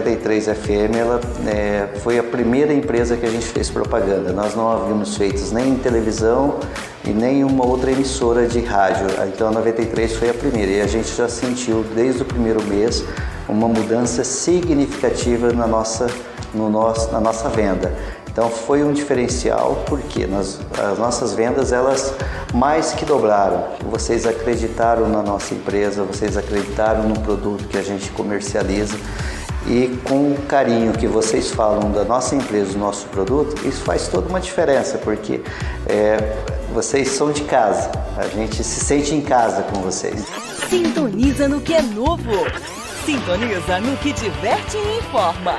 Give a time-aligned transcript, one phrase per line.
[0.00, 4.32] 93 FM ela, é, foi a primeira empresa que a gente fez propaganda.
[4.32, 6.58] Nós não havíamos feito nem em televisão
[7.04, 9.06] e nem uma outra emissora de rádio.
[9.28, 13.04] Então a 93 foi a primeira e a gente já sentiu desde o primeiro mês
[13.48, 16.06] uma mudança significativa na nossa,
[16.54, 17.92] no nosso, na nossa venda.
[18.32, 20.60] Então foi um diferencial porque nós,
[20.92, 22.14] as nossas vendas elas
[22.54, 23.64] mais que dobraram.
[23.90, 28.96] Vocês acreditaram na nossa empresa, vocês acreditaram no produto que a gente comercializa
[29.70, 34.08] e com o carinho que vocês falam da nossa empresa, do nosso produto, isso faz
[34.08, 35.40] toda uma diferença porque
[35.86, 36.36] é,
[36.74, 40.26] vocês são de casa, a gente se sente em casa com vocês.
[40.68, 42.32] Sintoniza no que é novo.
[43.06, 45.56] Sintoniza no que diverte e informa.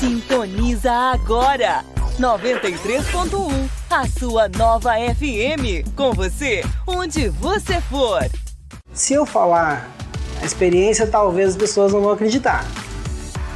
[0.00, 1.84] Sintoniza agora.
[2.18, 5.94] 93.1, a sua nova FM.
[5.94, 8.28] Com você, onde você for.
[8.92, 9.88] Se eu falar
[10.42, 12.64] a experiência, talvez as pessoas não vão acreditar.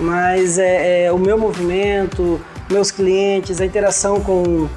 [0.00, 4.68] Mas é, é o meu movimento, meus clientes, a interação com,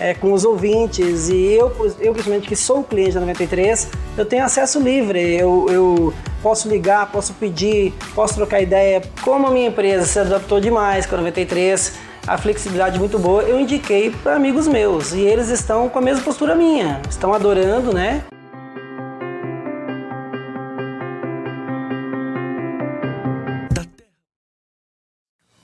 [0.00, 3.88] é, com os ouvintes e eu, eu, principalmente, que sou cliente da 93,
[4.18, 5.36] eu tenho acesso livre.
[5.36, 9.00] Eu, eu posso ligar, posso pedir, posso trocar ideia.
[9.22, 11.92] Como a minha empresa se adaptou demais com a 93,
[12.26, 16.22] a flexibilidade muito boa, eu indiquei para amigos meus e eles estão com a mesma
[16.22, 18.22] postura minha, estão adorando, né?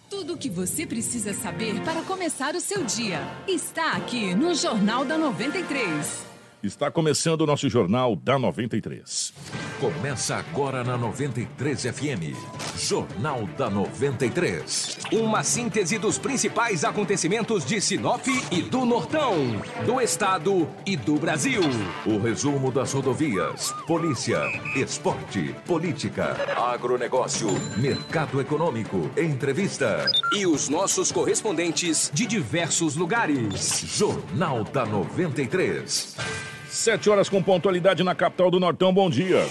[0.09, 5.05] Tudo o que você precisa saber para começar o seu dia está aqui no Jornal
[5.05, 6.25] da 93.
[6.63, 9.35] Está começando o nosso Jornal da 93.
[9.81, 12.35] Começa agora na 93 FM.
[12.77, 14.99] Jornal da 93.
[15.13, 19.37] Uma síntese dos principais acontecimentos de Sinop e do Nortão,
[19.87, 21.61] do Estado e do Brasil.
[22.05, 24.41] O resumo das rodovias, polícia,
[24.75, 30.11] esporte, política, agronegócio, mercado econômico, entrevista.
[30.35, 33.85] E os nossos correspondentes de diversos lugares.
[33.97, 36.17] Jornal da 93.
[36.69, 38.93] Sete horas com pontualidade na capital do Nortão.
[38.93, 39.47] Bom dia.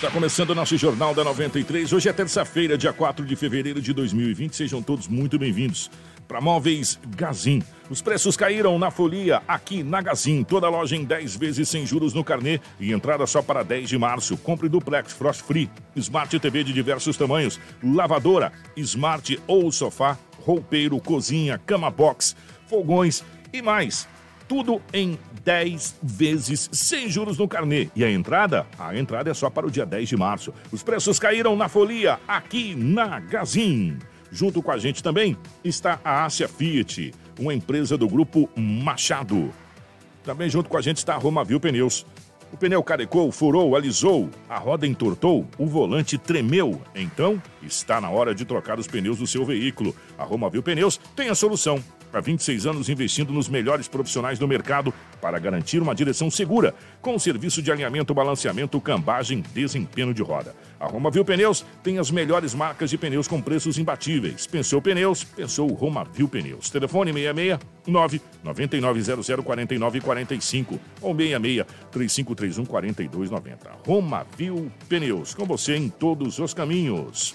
[0.00, 1.92] Está começando o nosso Jornal da 93.
[1.92, 4.56] Hoje é terça-feira, dia 4 de fevereiro de 2020.
[4.56, 5.90] Sejam todos muito bem-vindos.
[6.26, 7.62] Para móveis Gazin.
[7.90, 10.42] Os preços caíram na folia aqui na Gazin.
[10.42, 13.98] Toda loja em 10 vezes sem juros no carnê e entrada só para 10 de
[13.98, 14.38] março.
[14.38, 21.58] Compre duplex Frost Free, Smart TV de diversos tamanhos, lavadora, Smart ou sofá, roupeiro, cozinha,
[21.58, 22.34] cama box,
[22.66, 23.22] fogões
[23.52, 24.08] e mais
[24.50, 25.16] tudo em
[25.50, 27.88] 10 vezes sem juros no carnê.
[27.96, 28.64] E a entrada?
[28.78, 30.54] A entrada é só para o dia 10 de março.
[30.70, 33.98] Os preços caíram na folia aqui na Gazin.
[34.30, 39.52] Junto com a gente também está a Ásia Fiat, uma empresa do grupo Machado.
[40.22, 42.06] Também junto com a gente está a Romavil Pneus.
[42.52, 46.80] O pneu carecou, furou, alisou, a roda entortou, o volante tremeu.
[46.94, 49.94] Então, está na hora de trocar os pneus do seu veículo.
[50.16, 54.92] A Romavil Pneus tem a solução há 26 anos investindo nos melhores profissionais do mercado
[55.20, 60.54] para garantir uma direção segura, com serviço de alinhamento, balanceamento, cambagem, desempenho de roda.
[60.78, 64.46] A Roma Viu Pneus tem as melhores marcas de pneus com preços imbatíveis.
[64.46, 65.22] Pensou pneus?
[65.22, 66.70] Pensou Roma Viu Pneus.
[66.70, 73.70] Telefone 66 9 9900 4945 ou 66 3531 4290.
[73.86, 75.34] Roma Viu Pneus.
[75.34, 77.34] Com você em todos os caminhos.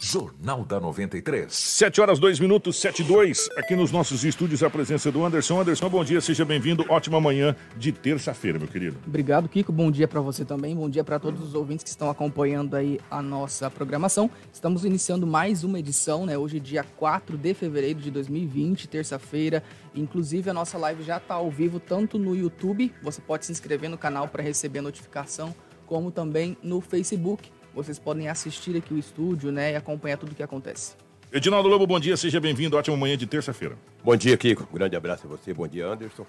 [0.00, 1.52] Jornal da 93.
[1.52, 3.48] 7 horas 2 minutos, 7 e 2.
[3.56, 5.60] Aqui nos nossos estúdios a presença do Anderson.
[5.60, 6.84] Anderson, bom dia, seja bem-vindo.
[6.88, 8.98] Ótima manhã de terça-feira, meu querido.
[9.06, 9.72] Obrigado, Kiko.
[9.72, 10.74] Bom dia para você também.
[10.74, 14.30] Bom dia para todos os ouvintes que estão acompanhando aí a nossa programação.
[14.52, 16.36] Estamos iniciando mais uma edição, né?
[16.36, 19.62] Hoje, dia 4 de fevereiro de 2020, terça-feira.
[19.94, 23.90] Inclusive, a nossa live já está ao vivo tanto no YouTube, você pode se inscrever
[23.90, 25.54] no canal para receber a notificação,
[25.86, 27.50] como também no Facebook.
[27.74, 30.94] Vocês podem assistir aqui o estúdio, né, e acompanhar tudo o que acontece.
[31.32, 32.76] Edinaldo Lobo, bom dia, seja bem-vindo.
[32.76, 33.78] Ótima manhã de terça-feira.
[34.04, 34.68] Bom dia, Kiko.
[34.70, 35.54] Um grande abraço a você.
[35.54, 36.26] Bom dia, Anderson.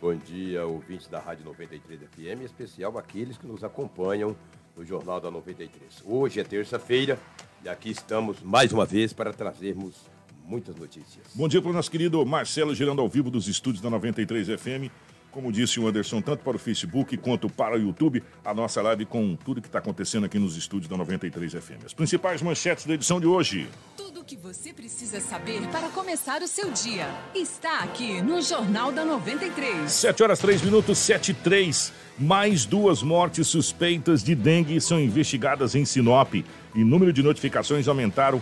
[0.00, 4.36] Bom dia, ouvintes da Rádio 93 FM, em especial aqueles que nos acompanham
[4.76, 6.02] no Jornal da 93.
[6.04, 7.18] Hoje é terça-feira
[7.64, 9.96] e aqui estamos mais uma vez para trazermos
[10.44, 11.26] muitas notícias.
[11.34, 14.92] Bom dia para o nosso querido Marcelo, girando ao vivo dos estúdios da 93 FM.
[15.34, 19.04] Como disse o Anderson, tanto para o Facebook quanto para o YouTube, a nossa live
[19.04, 21.84] com tudo que está acontecendo aqui nos estúdios da 93 FM.
[21.84, 23.68] As principais manchetes da edição de hoje.
[23.96, 28.92] Tudo o que você precisa saber para começar o seu dia está aqui no Jornal
[28.92, 29.90] da 93.
[29.90, 31.92] 7 horas 3 minutos, 7 e 3.
[32.16, 36.32] Mais duas mortes suspeitas de dengue são investigadas em Sinop.
[36.32, 38.40] E número de notificações aumentaram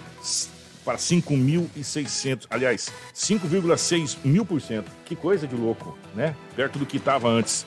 [0.85, 4.91] para 5.600, aliás, 5,6 mil por cento.
[5.05, 6.35] Que coisa de louco, né?
[6.57, 7.65] Perto do que estava antes.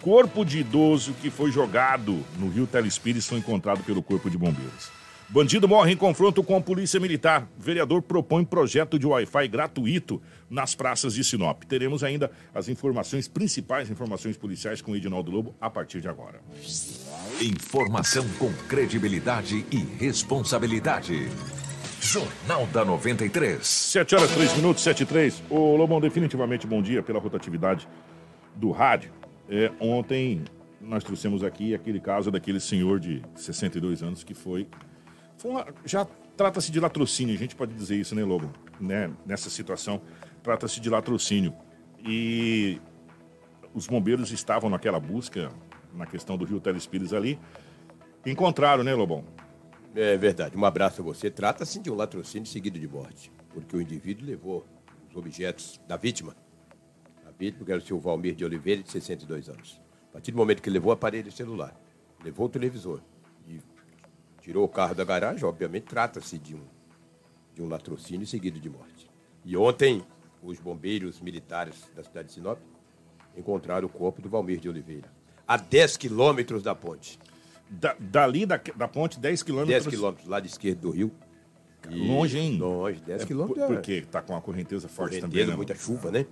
[0.00, 4.98] Corpo de idoso que foi jogado no rio Telespires foi encontrado pelo Corpo de Bombeiros.
[5.30, 7.46] Bandido morre em confronto com a Polícia Militar.
[7.58, 11.64] Vereador propõe projeto de Wi-Fi gratuito nas praças de Sinop.
[11.64, 16.40] Teremos ainda as informações principais, informações policiais com o Edinaldo Lobo a partir de agora.
[17.42, 21.28] Informação com credibilidade e responsabilidade.
[22.08, 23.66] Jornal da 93.
[23.66, 25.42] 7 horas 3 minutos, 7 e 3.
[25.50, 27.86] Ô Lobão, definitivamente bom dia pela rotatividade
[28.56, 29.12] do rádio.
[29.46, 30.42] É, ontem
[30.80, 34.66] nós trouxemos aqui aquele caso daquele senhor de 62 anos que foi
[35.44, 38.50] uma, já trata-se de latrocínio, a gente pode dizer isso, né, Lobo?
[38.80, 39.10] Né?
[39.26, 40.00] Nessa situação,
[40.42, 41.52] trata-se de latrocínio.
[42.02, 42.80] E
[43.74, 45.50] os bombeiros estavam naquela busca,
[45.94, 47.38] na questão do Rio Telespires ali,
[48.24, 49.24] encontraram, né, Lobão?
[50.00, 50.56] É verdade.
[50.56, 51.28] Um abraço a você.
[51.28, 54.64] Trata-se de um latrocínio seguido de morte, porque o indivíduo levou
[55.10, 56.36] os objetos da vítima.
[57.26, 59.80] A vítima, era o seu Valmir de Oliveira, de 62 anos.
[60.10, 61.76] A partir do momento que levou o aparelho celular,
[62.22, 63.00] levou o televisor
[63.48, 63.60] e
[64.40, 66.62] tirou o carro da garagem, obviamente trata-se de um,
[67.52, 69.10] de um latrocínio seguido de morte.
[69.44, 70.06] E ontem,
[70.40, 72.60] os bombeiros militares da cidade de Sinop
[73.36, 75.12] encontraram o corpo do Valmir de Oliveira,
[75.44, 77.18] a 10 quilômetros da ponte.
[77.70, 79.84] Da, dali da, da ponte, 10 quilômetros.
[79.84, 81.12] 10 quilômetros, lado esquerdo do rio.
[81.88, 82.58] E longe, hein?
[82.58, 83.66] Longe, 10 é, quilômetros.
[83.66, 85.56] Por, porque tá com uma correnteza forte correnteza, também, né?
[85.56, 86.26] muita chuva, né?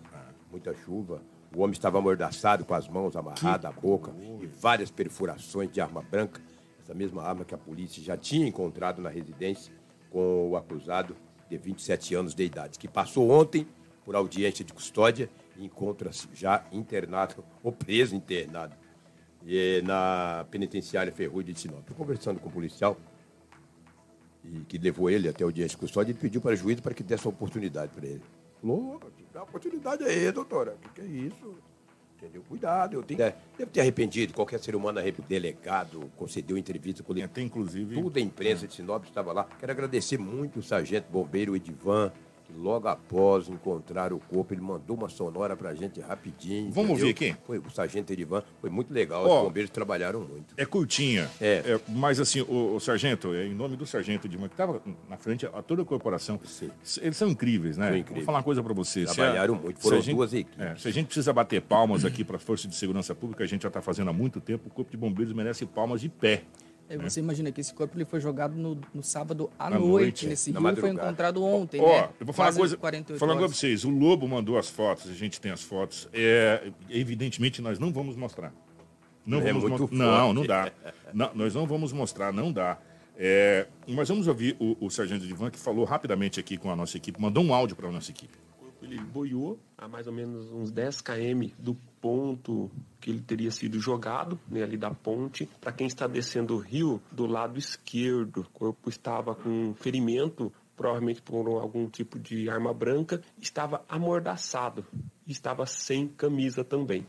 [0.50, 1.22] Muita chuva.
[1.54, 6.02] O homem estava amordaçado, com as mãos amarradas, a boca, e várias perfurações de arma
[6.02, 6.40] branca
[6.86, 9.72] essa mesma arma que a polícia já tinha encontrado na residência
[10.08, 11.16] com o acusado
[11.50, 13.66] de 27 anos de idade, que passou ontem
[14.04, 18.76] por audiência de custódia e encontra-se já internado, ou preso internado,
[19.46, 21.80] e, na penitenciária Ferrugem de Sinop.
[21.80, 22.96] Estou conversando com o policial,
[24.44, 26.92] e que levou ele até a audiência de custódia, ele pediu para o juiz para
[26.92, 28.22] que desse uma oportunidade para ele.
[28.60, 29.00] Falou,
[29.32, 30.74] dá oportunidade aí, doutora.
[30.74, 31.54] O que, que é isso?
[32.16, 32.42] Entendeu?
[32.48, 33.18] Cuidado, eu tenho.
[33.18, 35.28] Deve ter arrependido, qualquer ser humano arrependido.
[35.28, 37.94] Delegado, concedeu entrevista com Até inclusive.
[37.94, 39.44] Tudo a imprensa de Sinop estava lá.
[39.44, 42.10] Quero agradecer muito o sargento bombeiro Edivan,
[42.46, 46.70] que logo após encontrar o corpo, ele mandou uma sonora pra gente rapidinho.
[46.70, 47.06] Vamos entendeu?
[47.06, 47.36] ver aqui?
[47.46, 49.26] Foi o sargento Edivan, foi muito legal.
[49.26, 50.54] Ó, Os bombeiros trabalharam muito.
[50.56, 51.28] É curtinha.
[51.40, 51.78] É.
[51.88, 55.46] mas assim, o, o sargento, é em nome do sargento Edmar, que estava na frente,
[55.46, 56.38] a toda a corporação,
[57.02, 57.88] eles são incríveis, né?
[57.88, 58.24] São incríveis.
[58.24, 59.06] Vou falar uma coisa para você.
[59.06, 60.60] se Trabalharam a- muito, foram a gente- duas equipes.
[60.60, 63.46] é, se a gente precisa bater palmas aqui para a Força de Segurança Pública, a
[63.46, 66.42] gente já está fazendo há muito tempo, o Corpo de Bombeiros merece palmas de pé.
[66.88, 69.86] É, você imagina que esse corpo ele foi jogado no, no sábado à, À noite,
[69.88, 70.94] noite, nesse rio, foi madrugada.
[71.08, 72.08] encontrado ontem, Ó, né?
[72.20, 75.14] eu vou falar uma coisa, 48 falando para vocês, o Lobo mandou as fotos, a
[75.14, 78.52] gente tem as fotos, é, evidentemente nós não vamos mostrar.
[79.26, 80.70] Não É vamos muito mo- Não, não dá.
[81.12, 82.78] Não, nós não vamos mostrar, não dá.
[83.18, 86.96] É, mas vamos ouvir o, o Sargento Divan, que falou rapidamente aqui com a nossa
[86.96, 88.38] equipe, mandou um áudio para a nossa equipe.
[88.82, 92.70] Ele boiou a mais ou menos uns 10 km do ponto
[93.00, 95.48] que ele teria sido jogado, né, ali da ponte.
[95.60, 101.22] Para quem está descendo o rio, do lado esquerdo, o corpo estava com ferimento, provavelmente
[101.22, 104.84] por algum tipo de arma branca, estava amordaçado,
[105.26, 107.06] estava sem camisa também.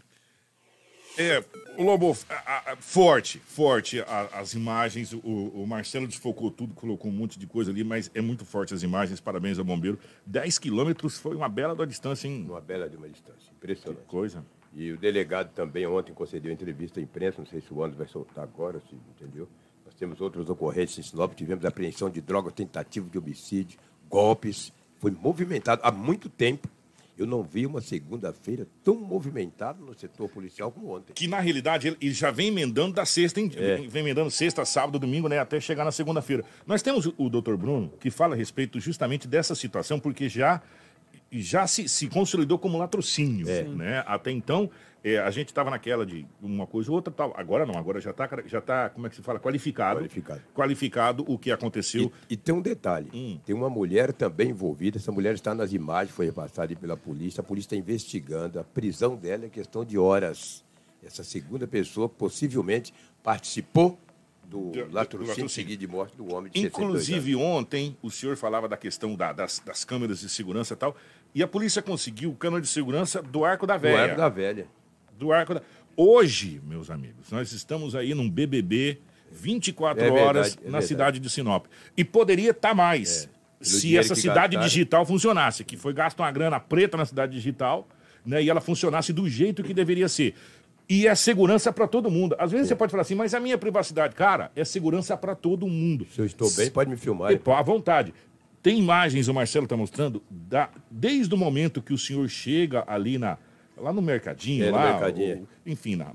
[1.18, 1.44] É,
[1.78, 5.14] Lobo, a- a- forte, forte a- as imagens.
[5.14, 8.74] O, o Marcelo desfocou tudo, colocou um monte de coisa ali, mas é muito forte
[8.74, 9.20] as imagens.
[9.20, 10.00] Parabéns ao bombeiro.
[10.26, 12.46] 10 quilômetros foi uma bela da distância, hein?
[12.50, 13.52] Uma bela de uma distância.
[13.56, 14.04] Impressionante.
[14.08, 14.44] Coisa.
[14.76, 18.08] E o delegado também ontem concedeu entrevista à imprensa, não sei se o Anderson vai
[18.08, 19.48] soltar agora, se, entendeu?
[19.86, 24.72] Nós temos outras ocorrências em Sinop, tivemos apreensão de droga, tentativa de homicídio, golpes.
[25.00, 26.68] Foi movimentado há muito tempo.
[27.18, 31.14] Eu não vi uma segunda-feira tão movimentada no setor policial como ontem.
[31.14, 33.52] Que na realidade ele já vem emendando da sexta, hein?
[33.56, 33.78] É.
[33.78, 35.40] Vem emendando sexta, sábado, domingo, né?
[35.40, 36.44] Até chegar na segunda-feira.
[36.66, 40.62] Nós temos o, o doutor Bruno, que fala a respeito justamente dessa situação, porque já,
[41.32, 43.50] já se, se consolidou como latrocínio.
[43.50, 43.64] É.
[43.64, 44.04] Né?
[44.06, 44.70] Até então,
[45.04, 47.34] é, a gente estava naquela de uma coisa ou outra tal.
[47.38, 49.40] Agora não, agora já está, já tá, como é que se fala?
[49.40, 50.00] Qualificado.
[50.00, 50.42] Qualificado.
[50.54, 52.12] Qualificado o que aconteceu.
[52.30, 53.40] E, e tem um detalhe: Hum.
[53.46, 54.98] tem uma mulher também envolvida.
[54.98, 57.42] Essa mulher está nas imagens, foi repassada pela polícia.
[57.42, 58.60] A polícia está investigando.
[58.60, 60.64] A prisão dela é questão de horas.
[61.04, 64.00] Essa segunda pessoa possivelmente participou
[64.50, 67.10] do latrocínio seguido de morte do homem de 62 anos.
[67.10, 70.96] Inclusive, ontem, o senhor falava da questão da- das, das câmeras de segurança e tal,
[71.34, 74.04] e a polícia conseguiu câmera de segurança do Arco da Do Velha.
[74.04, 74.68] Arco da Velha.
[75.18, 75.62] Do Arco da...
[75.96, 79.00] Hoje, meus amigos, nós estamos aí num BBB
[79.32, 80.86] 24 É verdade, horas é na verdade.
[80.88, 81.66] cidade de Sinop.
[81.96, 83.26] E poderia estar mais
[83.60, 84.68] Pelo se essa cidade gastaram.
[84.68, 87.88] digital funcionasse, que foi gasta uma grana preta na cidade digital,
[88.26, 90.36] né, e ela funcionasse do jeito que deveria ser.
[90.90, 92.34] E é segurança para todo mundo.
[92.40, 95.68] Às vezes você pode falar assim, mas a minha privacidade, cara, é segurança para todo
[95.68, 96.08] mundo.
[96.14, 97.32] Se eu estou bem, pode me filmar.
[97.34, 98.14] E, pô, à vontade.
[98.68, 103.18] Tem imagens, o Marcelo está mostrando, da, desde o momento que o senhor chega ali
[103.18, 103.38] na,
[103.78, 106.12] lá no mercadinho, É, no lá, mercadinho, ou- enfim, na,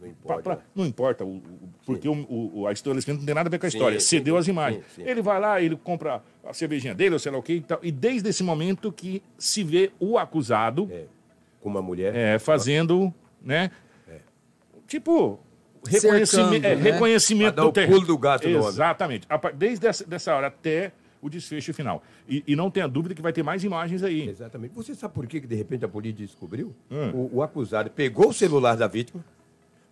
[0.00, 0.42] Não importa.
[0.42, 1.42] Pra- pra- não importa, o- o-
[1.84, 3.98] porque o, a estabelecimento não tem nada a ver com a Sim, história.
[3.98, 4.84] sim, Cedeu sim, as imagens.
[4.98, 7.80] Ele vai lá, ele compra a cervejinha dele, ou sei lá o que e tal.
[7.82, 10.88] E desde esse momento que se vê o acusado
[11.60, 12.14] Com uma mulher.
[12.14, 13.72] é, fazendo, né?
[14.86, 15.40] Tipo,
[15.84, 16.82] reconhecimento, Cercando, é, né?
[16.92, 17.94] reconhecimento Pra dar o terreno.
[17.94, 18.68] pulo do gato no.
[18.68, 19.26] Exatamente.
[19.56, 20.92] Desde essa, dessa hora até
[21.26, 22.02] o desfecho final.
[22.28, 24.28] E, e não tenha dúvida que vai ter mais imagens aí.
[24.28, 24.74] Exatamente.
[24.74, 26.74] Você sabe por que, que de repente a polícia descobriu?
[26.90, 27.10] Hum.
[27.32, 29.24] O, o acusado pegou o celular da vítima,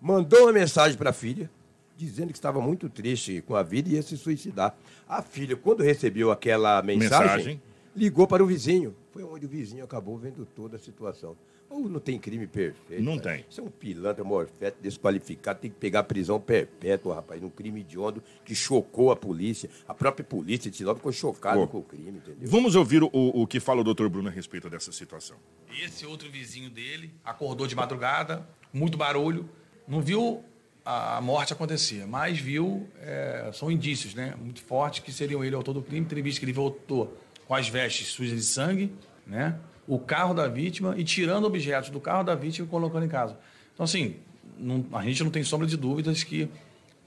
[0.01, 1.51] mandou uma mensagem para a filha,
[1.97, 4.75] dizendo que estava muito triste com a vida e ia se suicidar.
[5.09, 7.63] A filha, quando recebeu aquela mensagem, Mensagem.
[7.95, 8.95] ligou para o vizinho.
[9.13, 11.37] Foi onde o vizinho acabou vendo toda a situação.
[11.69, 13.03] Ou não tem crime perfeito.
[13.03, 13.37] Não cara.
[13.37, 13.47] tem.
[13.49, 18.23] Isso é um pilantra morfete desqualificado, tem que pegar prisão perpétua, rapaz, num crime hediondo
[18.45, 19.69] que chocou a polícia.
[19.89, 21.67] A própria polícia de Sinop ficou chocada Pô.
[21.67, 22.49] com o crime, entendeu?
[22.49, 25.37] Vamos ouvir o, o que fala o doutor Bruno a respeito dessa situação.
[25.83, 29.49] Esse outro vizinho dele acordou de madrugada, muito barulho,
[29.89, 30.45] não viu
[30.85, 35.59] a morte acontecer, mas viu, é, são indícios, né, muito fortes que seriam ele o
[35.59, 37.17] autor do crime, teve visto que ele voltou
[37.47, 38.93] com as vestes sujas de sangue,
[39.27, 43.09] né, o carro da vítima e tirando objetos do carro da vítima e colocando em
[43.09, 43.37] casa.
[43.75, 44.17] Então, assim,
[44.59, 46.49] não- a gente não tem sombra de dúvidas que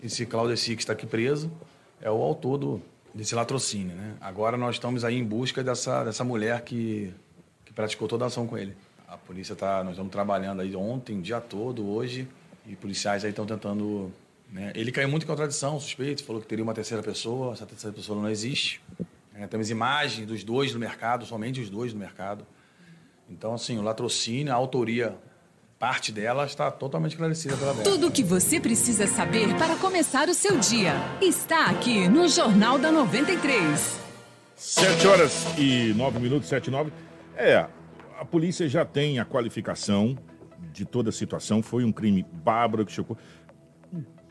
[0.04, 1.52] esse Claudeci que está aqui preso
[2.02, 2.82] é o autor do,
[3.14, 4.14] desse latrocínio, né.
[4.22, 7.14] Agora nós estamos aí em busca dessa, dessa mulher que
[7.66, 8.76] que praticou toda a ação com ele.
[9.08, 12.26] A polícia tá, nós estamos trabalhando aí ontem, dia todo, hoje,
[12.66, 14.10] e policiais aí estão tentando.
[14.50, 14.72] Né?
[14.74, 18.22] Ele caiu muito em contradição, suspeito, falou que teria uma terceira pessoa, essa terceira pessoa
[18.22, 18.82] não existe.
[19.36, 22.46] É, temos imagens dos dois no mercado, somente os dois no mercado.
[23.30, 25.18] Então, assim, o latrocínio, a autoria,
[25.78, 27.84] parte dela está totalmente esclarecida pela Bela.
[27.84, 32.80] Tudo o que você precisa saber para começar o seu dia está aqui no Jornal
[32.80, 34.00] da 93.
[34.56, 36.92] 7 horas e 9 minutos, 7 e 9.
[37.36, 37.68] É,
[38.18, 40.18] a polícia já tem a qualificação
[40.74, 41.62] de toda a situação.
[41.62, 43.18] Foi um crime bárbaro que chocou.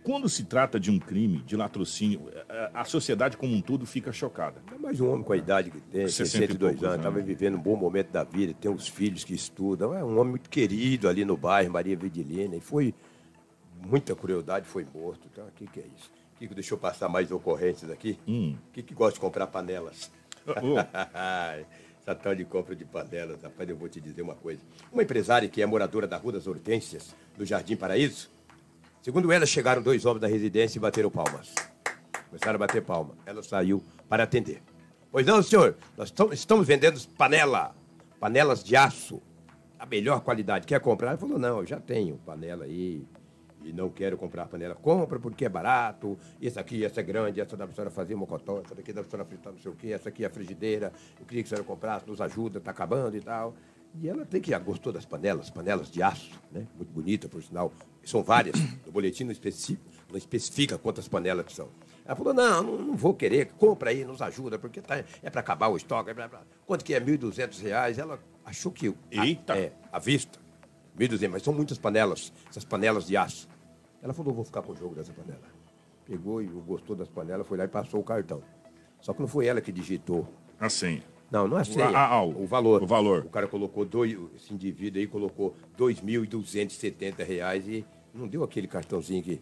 [0.07, 4.13] Quando se trata de um crime de latrocínio, a- a sociedade como um todo fica
[4.13, 4.63] chocada.
[4.79, 7.57] Mas um homem com a idade que tem, 60 e 62 poucos anos, estava vivendo
[7.57, 11.09] um bom momento da vida, tem uns filhos que estudam, é um homem muito querido
[11.09, 12.95] ali no bairro, Maria Vidilina, e foi
[13.85, 15.27] muita crueldade, foi morto.
[15.33, 16.09] Então, o que, que é isso?
[16.39, 18.17] Kiko deixou passar mais ocorrências aqui.
[18.29, 18.55] Hum.
[18.73, 20.09] que que gosta de comprar panelas?
[20.47, 20.77] Oh,
[22.01, 24.61] Essa tal de compra de panelas, rapaz, eu vou te dizer uma coisa.
[24.93, 28.31] Uma empresária que é moradora da Rua das Hortênsias, do Jardim Paraíso,
[29.07, 31.55] segundo ela, chegaram dois homens da residência e bateram palmas.
[32.29, 33.15] Começaram a bater palma.
[33.25, 34.61] Ela saiu para atender.
[35.13, 37.73] Pois não, senhor, nós tam- estamos vendendo panela,
[38.19, 39.23] panelas de aço,
[39.79, 40.67] a melhor qualidade.
[40.67, 41.11] Quer comprar?
[41.11, 43.07] Ele falou, não, eu já tenho panela aí
[43.63, 44.75] e não quero comprar panela.
[44.75, 48.17] Compra porque é barato, essa aqui, essa é grande, essa dá para a senhora fazer
[48.17, 50.27] mocotó, essa daqui dá para a senhora fritar não sei o quê, essa aqui é
[50.27, 53.55] a frigideira, eu queria que a senhora comprasse, nos ajuda, está acabando e tal.
[53.95, 56.67] E ela tem que, ah, gostou das panelas, panelas de aço, né?
[56.77, 57.73] Muito bonita, por sinal.
[58.07, 58.55] São várias.
[58.87, 61.69] No boletim não especifica, não especifica quantas panelas que são.
[62.07, 65.41] Ela falou, não, não, não vou querer, compra aí, nos ajuda, porque tá, é para
[65.41, 66.11] acabar o estoque.
[66.11, 67.01] é pra- pra- Quanto que é?
[67.01, 67.99] 1.200 reais.
[67.99, 68.95] Ela achou que...
[69.11, 69.59] Eita!
[69.59, 70.39] É, à vista.
[70.97, 73.49] 1.200, mas são muitas panelas, essas panelas de aço.
[74.01, 75.43] Ela falou, vou ficar com o jogo dessa panela.
[76.07, 78.41] Pegou e gostou das panelas, foi lá e passou o cartão.
[79.01, 80.27] Só que não foi ela que digitou.
[80.61, 81.03] A senha.
[81.29, 81.89] Não, não é a senha.
[81.89, 82.81] Ah, ah, o- o valor.
[82.83, 83.25] o valor.
[83.27, 87.85] O cara colocou dois, esse indivíduo aí colocou 2.270 reais e
[88.17, 89.41] não deu aquele cartãozinho que.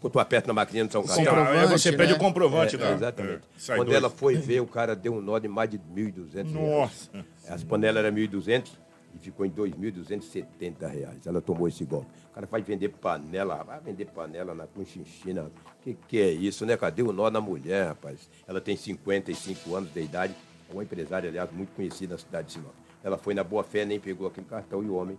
[0.00, 1.24] Quando tu aperta na maquininha, não são cartão.
[1.24, 2.16] Comprovante, Aí você pede né?
[2.16, 3.42] o comprovante É, Exatamente.
[3.68, 3.96] é, Quando dois.
[3.96, 6.52] ela foi ver, o cara deu um nó de mais de 1.200 reais.
[6.52, 7.10] Nossa.
[7.48, 8.68] As panelas eram 1.200
[9.14, 11.26] e ficou em 2.270 reais.
[11.26, 12.06] Ela tomou esse golpe.
[12.30, 15.50] O cara vai vender panela, vai vender panela na Conchinchina.
[15.82, 16.92] Que que é isso, né, cara?
[16.92, 18.28] Deu um nó na mulher, rapaz.
[18.46, 20.34] Ela tem 55 anos de idade.
[20.68, 22.72] É uma empresária, aliás, muito conhecida na cidade de Sinop.
[23.02, 25.16] Ela foi na boa fé, nem pegou aquele cartão e o homem,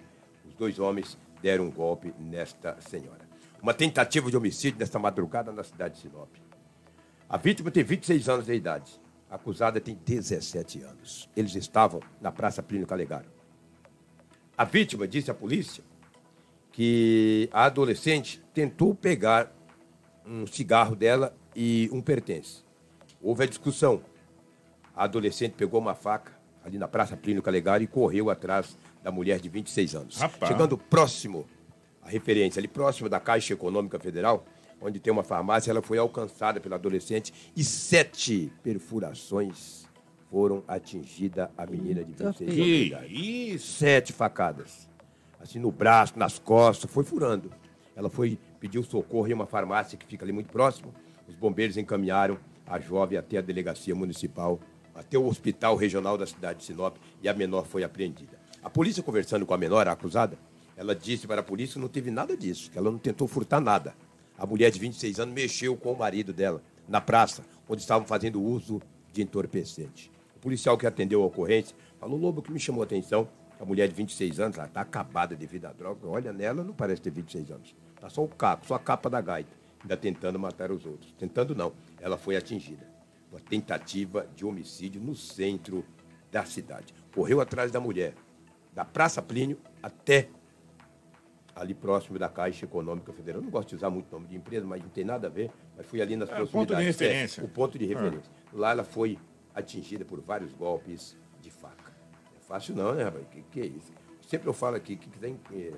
[0.48, 3.30] os dois homens deram um golpe nesta senhora.
[3.62, 6.28] Uma tentativa de homicídio nesta madrugada na cidade de Sinop.
[7.30, 9.00] A vítima tem 26 anos de idade.
[9.30, 11.30] A acusada tem 17 anos.
[11.36, 13.28] Eles estavam na Praça Plínio Calegaro.
[14.58, 15.84] A vítima disse à polícia
[16.72, 19.56] que a adolescente tentou pegar
[20.26, 22.64] um cigarro dela e um pertence.
[23.22, 24.02] Houve a discussão.
[24.96, 26.32] A adolescente pegou uma faca
[26.64, 28.76] ali na Praça Plínio Calegaro e correu atrás
[29.06, 30.18] da mulher de 26 anos.
[30.18, 30.52] Rapaz.
[30.52, 31.46] Chegando próximo,
[32.02, 34.44] a referência, ali próximo da Caixa Econômica Federal,
[34.82, 39.86] onde tem uma farmácia, ela foi alcançada pela adolescente e sete perfurações
[40.32, 43.78] foram atingidas a menina de 26 anos de Que idade isso?
[43.78, 44.90] sete facadas.
[45.40, 47.52] Assim, no braço, nas costas, foi furando.
[47.96, 50.92] Ela foi pedir socorro em uma farmácia que fica ali muito próximo.
[51.28, 54.60] Os bombeiros encaminharam a jovem até a delegacia municipal,
[54.96, 58.44] até o hospital regional da cidade de Sinop, e a menor foi apreendida.
[58.66, 60.40] A polícia, conversando com a menor, a acusada,
[60.76, 63.62] Ela disse para a polícia que não teve nada disso, que ela não tentou furtar
[63.62, 63.96] nada.
[64.36, 68.42] A mulher de 26 anos mexeu com o marido dela na praça, onde estavam fazendo
[68.42, 68.82] uso
[69.14, 70.12] de entorpecente.
[70.36, 73.30] O policial que atendeu a ocorrência falou: Lobo, o que me chamou a atenção,
[73.60, 76.08] a mulher de 26 anos, ela está acabada devido à droga.
[76.08, 77.76] Olha nela, não parece ter 26 anos.
[77.96, 81.14] Está só o caco, só a capa da gaita, ainda tentando matar os outros.
[81.20, 82.86] Tentando não, ela foi atingida.
[83.32, 85.86] Uma tentativa de homicídio no centro
[86.32, 86.94] da cidade.
[87.14, 88.14] Correu atrás da mulher,
[88.76, 90.28] da Praça Plínio até
[91.56, 93.40] ali próximo da Caixa Econômica Federal.
[93.40, 95.50] Eu não gosto de usar muito nome de empresa, mas não tem nada a ver.
[95.78, 96.68] Mas fui ali nas É, o proximidades.
[96.74, 97.42] ponto de referência.
[97.42, 98.32] É, o ponto de referência.
[98.52, 99.18] Lá ela foi
[99.54, 101.94] atingida por vários golpes de faca.
[102.32, 103.26] Não é fácil não, né, rapaz?
[103.32, 103.94] Que, que é isso?
[104.28, 105.72] Sempre eu falo aqui, que quiser eh,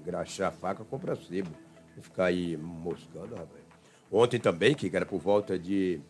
[0.00, 1.50] engraxar a faca, compra sebo.
[1.96, 3.64] Não ficar aí moscando, rapaz.
[4.12, 6.00] Ontem também, que era por volta de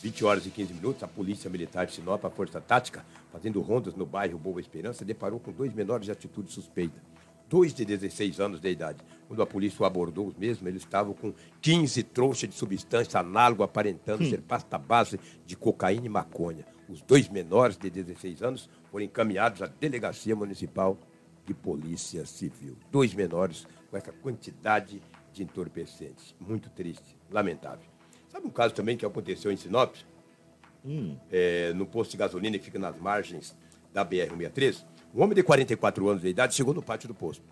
[0.00, 3.96] 20 horas e 15 minutos, a Polícia Militar de Sinop, a Força Tática, fazendo rondas
[3.96, 7.02] no bairro Boa Esperança, deparou com dois menores de atitude suspeita.
[7.48, 8.98] Dois de 16 anos de idade.
[9.26, 13.64] Quando a polícia o abordou os mesmos, eles estavam com 15 trouxas de substância análoga,
[13.64, 16.64] aparentando ser pasta base de cocaína e maconha.
[16.88, 20.96] Os dois menores de 16 anos foram encaminhados à Delegacia Municipal
[21.44, 22.76] de Polícia Civil.
[22.92, 26.36] Dois menores com essa quantidade de entorpecentes.
[26.38, 27.90] Muito triste, lamentável.
[28.28, 29.96] Sabe um caso também que aconteceu em Sinop?
[31.30, 33.56] É, no posto de gasolina que fica nas margens
[33.92, 34.84] da BR-163?
[35.14, 37.44] Um homem de 44 anos de idade chegou no pátio do posto.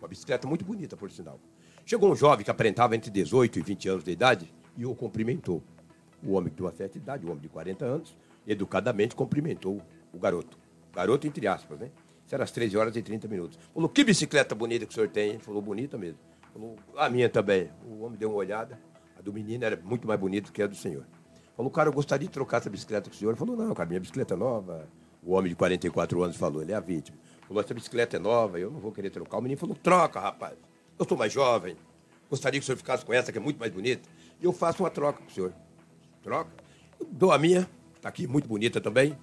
[0.00, 1.38] Uma bicicleta muito bonita, por sinal.
[1.84, 5.62] Chegou um jovem que aparentava entre 18 e 20 anos de idade e o cumprimentou.
[6.22, 9.80] O homem de uma certa idade, o homem de 40 anos, educadamente cumprimentou
[10.12, 10.58] o garoto.
[10.92, 11.90] Garoto, entre aspas, né?
[12.24, 13.58] Isso era às 13 horas e 30 minutos.
[13.74, 15.30] Falou, que bicicleta bonita que o senhor tem?
[15.30, 16.18] Ele falou, bonita mesmo.
[16.52, 17.70] Falou, a minha também.
[17.86, 18.78] O homem deu uma olhada.
[19.18, 21.06] A do menino era muito mais bonita que a do senhor.
[21.56, 23.30] Falou, cara, eu gostaria de trocar essa bicicleta com o senhor.
[23.30, 24.88] Ele falou, não, cara, minha bicicleta é nova.
[25.22, 27.16] O homem de 44 anos falou, ele é a vítima.
[27.46, 29.38] Falou, essa bicicleta é nova, eu não vou querer trocar.
[29.38, 30.56] O menino falou, troca, rapaz.
[30.98, 31.76] Eu sou mais jovem.
[32.28, 34.08] Gostaria que o senhor ficasse com essa, que é muito mais bonita.
[34.40, 35.52] E eu faço uma troca com o senhor.
[36.22, 36.50] Troca.
[36.98, 39.16] Eu dou a minha, está aqui muito bonita também,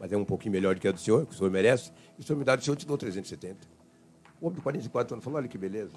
[0.00, 1.92] mas é um pouquinho melhor do que a do senhor, que o senhor merece.
[2.18, 3.66] E o senhor me dá do senhor, eu te dou 370.
[4.40, 5.92] O homem de 44 anos falou, olha que beleza.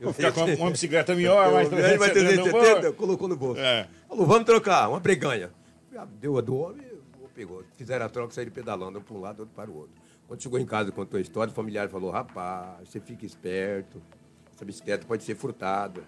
[0.00, 2.96] Vou ficar com uma bicicleta melhor, mais Eu ganhei mais 370 no 370, bolso.
[2.96, 3.60] colocou no bolso.
[3.60, 3.88] É.
[4.08, 5.50] Falou, vamos trocar, uma breganha.
[5.96, 6.82] Ah, Deu a do homem,
[7.34, 7.62] pegou.
[7.76, 9.92] Fizeram a troca, saíram pedalando, um para um lado, outro para o outro.
[10.26, 14.00] Quando chegou em casa, contou a história, o familiar falou, rapaz, você fica esperto,
[14.54, 16.02] essa bicicleta pode ser furtada.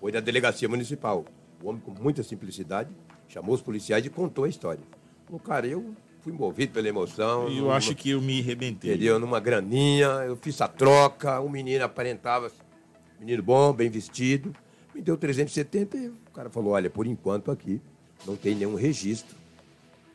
[0.00, 1.24] Foi da delegacia municipal.
[1.62, 2.90] O homem, com muita simplicidade,
[3.28, 4.82] chamou os policiais e contou a história.
[5.26, 7.48] Falou, cara, eu fui envolvido pela emoção.
[7.48, 8.90] E eu numa- acho que eu me arrebentei.
[8.90, 9.18] Entendeu?
[9.18, 12.50] Numa graninha, eu fiz a troca, o menino aparentava,
[13.22, 14.52] menino bom, bem vestido,
[14.92, 17.80] me deu 370 e o cara falou, olha, por enquanto aqui
[18.26, 19.36] não tem nenhum registro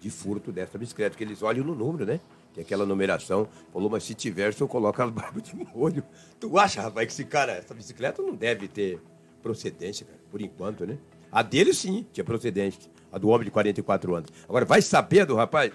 [0.02, 2.20] de furto dessa bicicleta, porque eles olham no número, né?
[2.54, 3.48] Tem aquela numeração.
[3.72, 6.04] Falou, mas se tiver, o senhor coloca as barbas de molho.
[6.38, 9.00] Tu acha, rapaz, que esse cara, essa bicicleta não deve ter
[9.42, 10.98] procedência, cara, por enquanto, né?
[11.32, 14.30] A dele sim tinha procedência, a do homem de 44 anos.
[14.44, 15.72] Agora, vai saber do rapaz?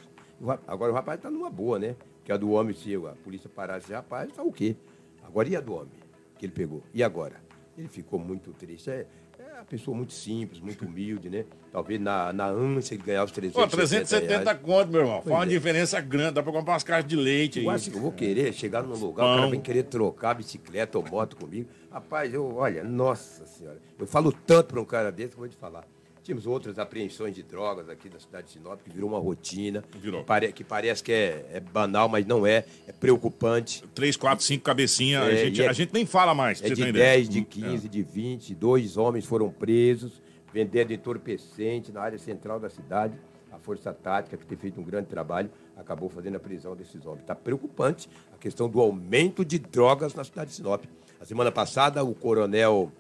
[0.67, 1.97] Agora o rapaz tá numa boa, né?
[2.25, 4.77] Que a do homem, se a polícia parasse esse rapaz, tá o quê?
[5.25, 6.02] Agora e a do homem
[6.43, 6.83] que ele pegou?
[6.93, 7.37] E agora?
[7.79, 8.91] Ele ficou muito triste.
[8.91, 9.07] É,
[9.39, 11.45] é uma pessoa muito simples, muito humilde, né?
[11.71, 14.61] Talvez na, na ânsia de ganhar os 370 Pô, 370 reais.
[14.61, 15.15] conto, meu irmão.
[15.17, 15.49] Faz Pois uma é.
[15.49, 16.35] diferença grande.
[16.35, 17.65] Dá pra comprar umas caixas de leite aí.
[17.65, 19.37] Eu acho que eu vou querer chegar num lugar, o Pão.
[19.37, 21.69] cara vem querer trocar bicicleta ou moto comigo.
[21.91, 25.49] Rapaz, eu, olha, nossa senhora, eu falo tanto para um cara desse que eu vou
[25.49, 25.85] te falar.
[26.23, 29.83] Tínhamos outras apreensões de drogas aqui da cidade de Sinop, que virou uma rotina.
[30.01, 30.23] Virou.
[30.23, 32.65] Pare- que parece que é, é banal, mas não é.
[32.87, 33.83] É preocupante.
[33.93, 35.23] Três, quatro, cinco cabecinhas.
[35.25, 36.59] a, É, gente, e é- a gente nem fala mais.
[36.61, 37.15] É você ter de uma ideia.
[37.17, 38.55] 10, de 15, de 20.
[38.55, 43.15] Dois homens foram presos, vendendo entorpecente na área central da cidade.
[43.51, 47.23] A Força Tática, que tem feito um grande trabalho, acabou fazendo a prisão desses homens.
[47.23, 50.85] Está preocupante a questão do aumento de drogas na cidade de Sinop.
[51.21, 52.91] A semana passada, o coronel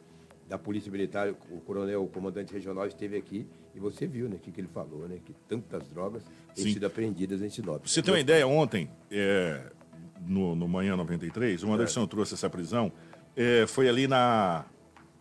[0.53, 4.39] da Polícia Militar, o coronel, o comandante regional, esteve aqui e você viu né, o
[4.39, 5.17] que, que ele falou, né?
[5.25, 6.23] Que tantas drogas
[6.55, 6.73] têm Sim.
[6.75, 7.87] sido apreendidas em Sinop.
[7.87, 9.63] Você tem uma ideia, ontem, é,
[10.21, 11.73] no, no Manhã 93, o É.
[11.73, 12.93] Anderson trouxe essa prisão.
[13.35, 14.67] é, foi ali na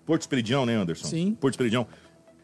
[0.06, 1.08] Porto Esperidião, né, Anderson?
[1.08, 1.34] Sim.
[1.40, 1.88] Porto Esperidião.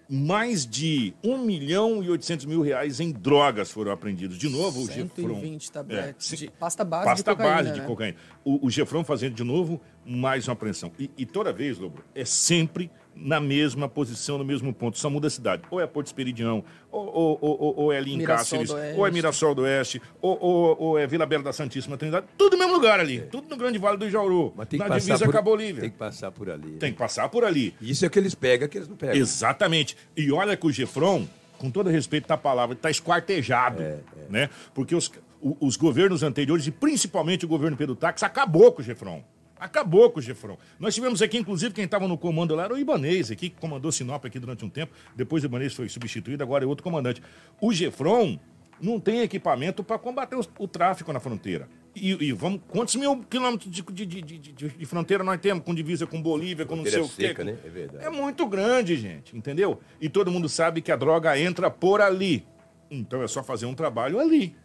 [0.10, 4.38] Mais de 1 milhão e 800 mil reais em drogas foram apreendidos.
[4.38, 5.28] De novo, o Gefron.
[5.42, 7.86] 120 tabletes É, de pasta base pasta de cocaína, base de né?
[7.86, 8.18] cocaína.
[8.46, 10.92] O, o Gefron fazendo de novo mais uma apreensão.
[10.98, 12.90] E, e toda vez, Lobo, é sempre
[13.20, 14.98] na mesma posição, no mesmo ponto.
[14.98, 15.64] Só muda a cidade.
[15.72, 19.12] Ou é Porto Esperidião, ou, ou, ou- ou- é ali em Mirassol Cáceres, ou é
[19.12, 22.28] Mirassol do Oeste, ou, ou- ou é Vila Bela da Santíssima Trindade.
[22.38, 23.22] Tudo no mesmo lugar ali.
[23.32, 24.54] Tudo no Grande Vale do Jauru.
[24.56, 25.82] Mas tem que na passar divisa por- com a Bolívia.
[25.82, 26.72] Tem que passar por ali.
[26.78, 27.76] Tem que passar por ali.
[27.82, 29.16] Isso é que eles pegam, que eles não pegam.
[29.16, 29.96] Exatamente.
[30.16, 31.26] E olha que o Gefron,
[31.58, 33.82] com todo respeito à palavra, está esquartejado.
[34.30, 34.50] Né?
[34.74, 35.12] Porque os,
[35.60, 39.24] os governos anteriores, e principalmente o governo Pedro Táxi, acabou com o Gefron.
[39.60, 40.58] Acabou com o Gefron.
[40.80, 43.92] Nós tivemos aqui, inclusive, quem estava no comando lá era o Ibanês, aqui, que comandou
[43.92, 44.94] Sinop aqui durante um tempo.
[45.16, 47.22] Depois o Ibanês foi substituído, agora é outro comandante.
[47.60, 48.40] O Gefron
[48.82, 51.68] não tem equipamento para combater o, o, tráfico na fronteira.
[51.96, 56.06] E, e, vamos, quantos mil quilômetros de, de, de, de, fronteira nós temos com divisa
[56.06, 57.34] com Bolívia, com não sei o quê?
[57.44, 57.58] Né?
[57.64, 58.06] É, verdade.
[58.06, 59.80] é muito grande, gente, entendeu?
[60.00, 62.46] E todo mundo sabe que a droga entra por ali.
[62.90, 64.56] Então é só fazer um trabalho ali.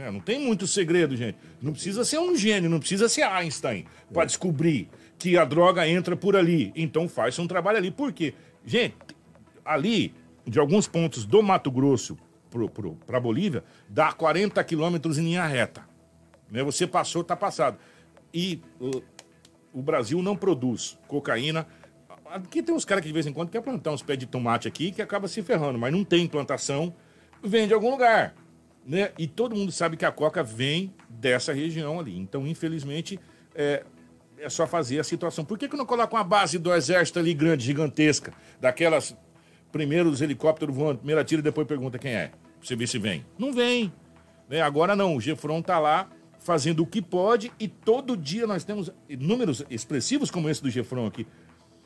[0.00, 1.36] É, não tem muito segredo, gente.
[1.60, 6.16] Não precisa ser um gênio, não precisa ser Einstein para descobrir que a droga entra
[6.16, 6.72] por ali.
[6.74, 7.90] Então faz um trabalho ali.
[7.90, 8.32] Por quê?
[8.64, 8.96] Gente,
[9.62, 10.14] ali,
[10.46, 12.16] de alguns pontos do Mato Grosso
[13.06, 15.84] para a Bolívia, dá 40 quilômetros em linha reta.
[16.50, 16.62] Né?
[16.62, 17.76] Você passou, está passado.
[18.32, 19.02] E o,
[19.74, 21.66] o, Brasil não produz cocaína.
[22.24, 24.66] Aqui tem uns caras que de vez em quando quer plantar uns pés de tomate
[24.66, 26.94] aqui que acaba se ferrando, mas não tem plantação,
[27.42, 28.34] vem de algum lugar.
[28.90, 29.12] Né?
[29.16, 32.18] E todo mundo sabe que a coca vem dessa região ali.
[32.18, 33.20] Então, infelizmente,
[33.54, 33.84] é,
[34.36, 35.44] é só fazer a situação.
[35.44, 39.16] Por que, que não coloca uma base do exército ali grande, gigantesca, daquelas
[39.70, 42.26] primeiros helicópteros voando, primeiro atira e depois pergunta quem é?
[42.30, 43.24] Pra você ver se vem.
[43.38, 43.92] Não vem.
[44.48, 44.60] Né?
[44.60, 48.90] Agora não, o Gefron tá lá fazendo o que pode e todo dia nós temos
[49.08, 51.28] números expressivos como esse do Gefron aqui.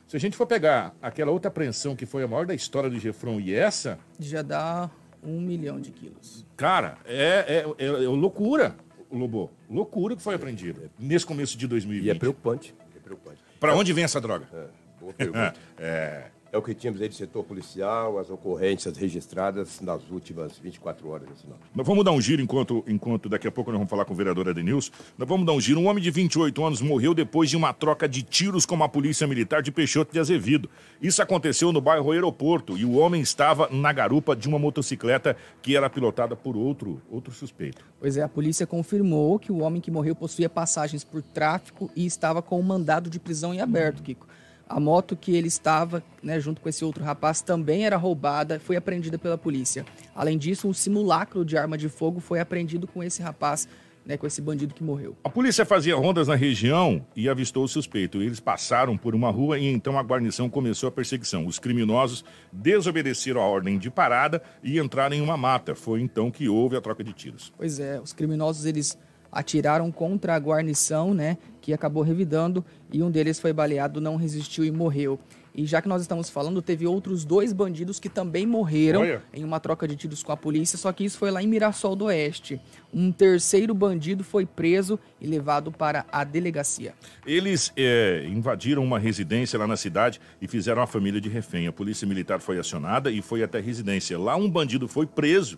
[0.06, 2.98] Se a gente for pegar aquela outra apreensão que foi a maior da história do
[2.98, 3.98] Gefron e essa.
[4.18, 4.90] Já dá
[5.24, 6.46] um milhão de quilos.
[6.56, 8.76] Cara, é, é, é, é loucura,
[9.10, 9.50] Lobo.
[9.70, 12.06] Loucura que foi apreendido nesse começo de 2020.
[12.06, 12.74] E é preocupante.
[12.96, 13.38] É preocupante.
[13.60, 14.46] Para onde vem essa droga?
[14.52, 14.66] É,
[15.00, 15.54] boa pergunta.
[15.78, 21.08] é é o que tínhamos aí do setor policial, as ocorrências registradas nas últimas 24
[21.08, 21.44] horas nesse.
[21.74, 24.16] Nós vamos dar um giro enquanto, enquanto daqui a pouco nós vamos falar com o
[24.16, 24.92] vereador Edenilson.
[25.18, 25.80] Nós vamos dar um giro.
[25.80, 29.26] Um homem de 28 anos morreu depois de uma troca de tiros com a polícia
[29.26, 30.70] militar de Peixoto de Azevedo.
[31.02, 35.76] Isso aconteceu no bairro Aeroporto e o homem estava na garupa de uma motocicleta que
[35.76, 37.84] era pilotada por outro, outro suspeito.
[37.98, 42.06] Pois é, a polícia confirmou que o homem que morreu possuía passagens por tráfico e
[42.06, 44.28] estava com um mandado de prisão em aberto, Kiko.
[44.68, 48.76] A moto que ele estava, né, junto com esse outro rapaz, também era roubada, foi
[48.76, 49.84] apreendida pela polícia.
[50.14, 53.68] Além disso, um simulacro de arma de fogo foi apreendido com esse rapaz,
[54.06, 55.16] né, com esse bandido que morreu.
[55.22, 58.22] A polícia fazia rondas na região e avistou o suspeito.
[58.22, 61.46] Eles passaram por uma rua e então a guarnição começou a perseguição.
[61.46, 65.74] Os criminosos desobedeceram a ordem de parada e entraram em uma mata.
[65.74, 67.52] Foi então que houve a troca de tiros.
[67.56, 68.98] Pois é, os criminosos eles
[69.34, 74.64] atiraram contra a guarnição, né, que acabou revidando e um deles foi baleado, não resistiu
[74.64, 75.18] e morreu.
[75.56, 79.22] E já que nós estamos falando, teve outros dois bandidos que também morreram Olha.
[79.32, 81.94] em uma troca de tiros com a polícia, só que isso foi lá em Mirassol
[81.94, 82.60] do Oeste.
[82.92, 86.92] Um terceiro bandido foi preso e levado para a delegacia.
[87.24, 91.68] Eles é, invadiram uma residência lá na cidade e fizeram a família de refém.
[91.68, 94.18] A polícia militar foi acionada e foi até a residência.
[94.18, 95.56] Lá um bandido foi preso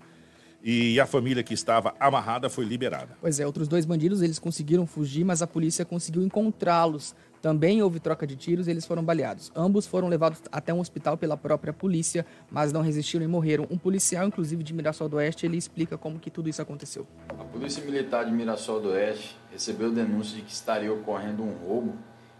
[0.68, 3.16] e a família que estava amarrada foi liberada.
[3.20, 7.14] Pois é, outros dois bandidos eles conseguiram fugir, mas a polícia conseguiu encontrá-los.
[7.40, 9.52] Também houve troca de tiros e eles foram baleados.
[9.54, 13.64] Ambos foram levados até um hospital pela própria polícia, mas não resistiram e morreram.
[13.70, 17.06] Um policial, inclusive de Mirassol do Oeste, ele explica como que tudo isso aconteceu.
[17.28, 21.94] A Polícia Militar de Mirassol do Oeste recebeu denúncia de que estaria ocorrendo um roubo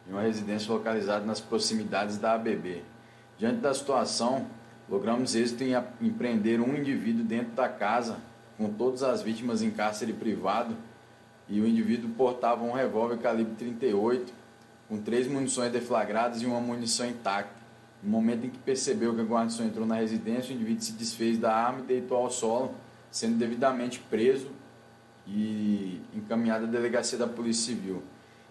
[0.09, 2.83] em uma residência localizada nas proximidades da ABB.
[3.39, 4.47] Diante da situação,
[4.89, 8.19] logramos êxito em, em prender um indivíduo dentro da casa,
[8.57, 10.77] com todas as vítimas em cárcere privado,
[11.49, 14.33] e o indivíduo portava um revólver calibre 38,
[14.89, 17.55] com três munições deflagradas e uma munição intacta.
[18.03, 21.39] No momento em que percebeu que a guarnição entrou na residência, o indivíduo se desfez
[21.39, 22.75] da arma e deitou ao solo,
[23.11, 24.51] sendo devidamente preso
[25.27, 28.03] e encaminhado à delegacia da Polícia Civil.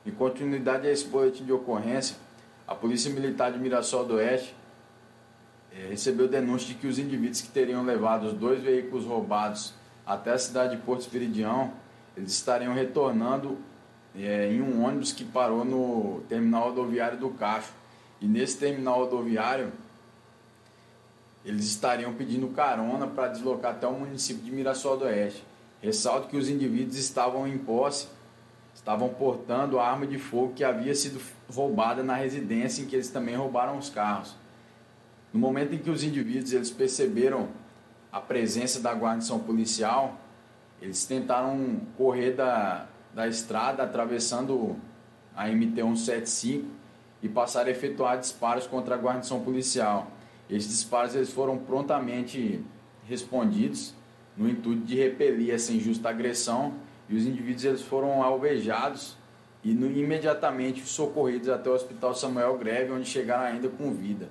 [0.06, 2.18] Em continuidade a esse boletim de ocorrência,
[2.68, 4.54] a Polícia Militar de Mirassol do Oeste
[5.90, 9.74] recebeu denúncia de que os indivíduos que teriam levado os dois veículos roubados
[10.06, 11.74] até a cidade de Porto Espiridião,
[12.16, 13.58] eles estariam retornando
[14.16, 17.74] é, em um ônibus que parou no terminal rodoviário do Cacho.
[18.22, 19.72] E nesse terminal rodoviário,
[21.44, 25.44] eles estariam pedindo carona para deslocar até o município de Mirassol do Oeste.
[25.82, 28.08] Ressalto que os indivíduos estavam em posse,
[28.74, 31.22] estavam portando a arma de fogo que havia sido
[31.54, 34.36] roubada na residência em que eles também roubaram os carros.
[35.36, 37.50] No momento em que os indivíduos eles perceberam
[38.10, 40.18] a presença da guarnição policial,
[40.82, 44.78] eles tentaram correr da, da estrada atravessando
[45.36, 46.64] a MT-175
[47.22, 50.10] e passaram a efetuar disparos contra a guarnição policial.
[50.50, 52.64] Esses disparos eles foram prontamente
[53.06, 53.94] respondidos
[54.38, 56.76] no intuito de repelir essa injusta agressão
[57.10, 59.18] e os indivíduos eles foram alvejados
[59.66, 64.30] e no, imediatamente socorridos até o Hospital Samuel Greve, onde chegaram ainda com vida.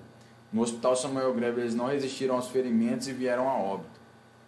[0.54, 4.00] No Hospital Samuel Greve, eles não resistiram aos ferimentos e vieram a óbito.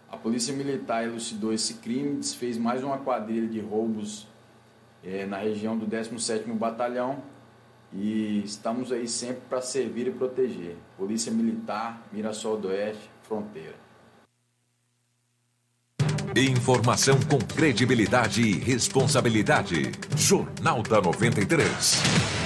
[0.09, 4.25] A polícia militar elucidou esse crime, desfez mais uma quadrilha de roubos
[5.03, 7.21] é, na região do 17º Batalhão
[7.91, 10.77] e estamos aí sempre para servir e proteger.
[10.97, 13.75] Polícia Militar, Mirassol do Oeste, Fronteira.
[16.33, 19.91] Informação com credibilidade e responsabilidade.
[20.15, 22.36] Jornal da 93.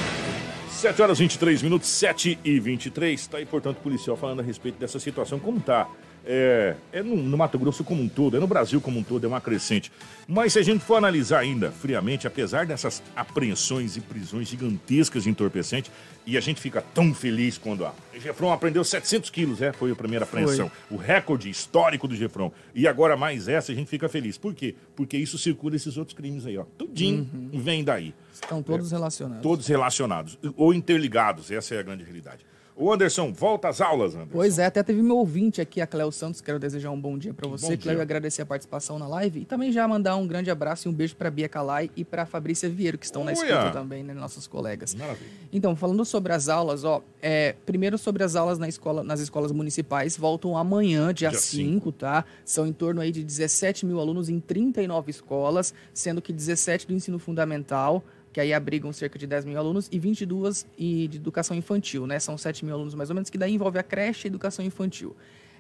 [0.82, 3.22] 7 horas 23 minutos, 7 e 23.
[3.22, 5.40] Está aí, portanto, o policial falando a respeito dessa situação.
[5.40, 5.88] Como está?
[6.26, 9.26] É, é no, no, Mato Grosso como um todo, é no Brasil como um todo,
[9.26, 9.92] é uma crescente.
[10.28, 15.30] Mas se a gente for analisar ainda friamente, apesar dessas apreensões e prisões gigantescas de
[15.30, 15.92] entorpecente,
[16.26, 19.96] e a gente fica tão feliz quando a Gefron aprendeu 700 quilos, é, foi a
[19.96, 20.70] primeira apreensão.
[20.88, 20.98] Foi.
[20.98, 22.52] O recorde histórico do Gefron.
[22.76, 24.38] E agora mais essa, a gente fica feliz.
[24.38, 24.76] Por quê?
[24.96, 26.66] Porque isso circula esses outros crimes aí, ó.
[26.78, 27.60] Tudinho uhum.
[27.60, 28.14] vem daí.
[28.32, 29.44] Estão todos é, relacionados.
[29.44, 32.46] Todos relacionados, ou interligados, essa é a grande realidade.
[32.82, 34.32] O Anderson, volta às aulas, Anderson.
[34.32, 36.42] Pois é, até teve meu ouvinte aqui, a Cléo Santos.
[36.42, 39.42] Quero desejar um bom dia para você, Cléo, e agradecer a participação na live.
[39.42, 42.26] E também já mandar um grande abraço e um beijo para Bia Calai e para
[42.26, 43.26] Fabrícia Vieiro, que estão Uia.
[43.26, 44.96] na escuta também, né, nossos colegas.
[44.96, 45.30] Maravilha.
[45.54, 49.52] Então, falando sobre as aulas, ó, é, primeiro sobre as aulas na escola, nas escolas
[49.52, 52.26] municipais, voltam amanhã, dia 5, tá?
[52.44, 56.94] São em torno aí de 17 mil alunos em 39 escolas, sendo que 17 do
[56.96, 61.56] ensino fundamental, que aí abrigam cerca de 10 mil alunos, e 22 e de educação
[61.56, 62.20] infantil, né?
[62.20, 64.64] São 7 mil alunos mais ou menos, que daí envolve a creche e a educação
[64.64, 65.16] infantil.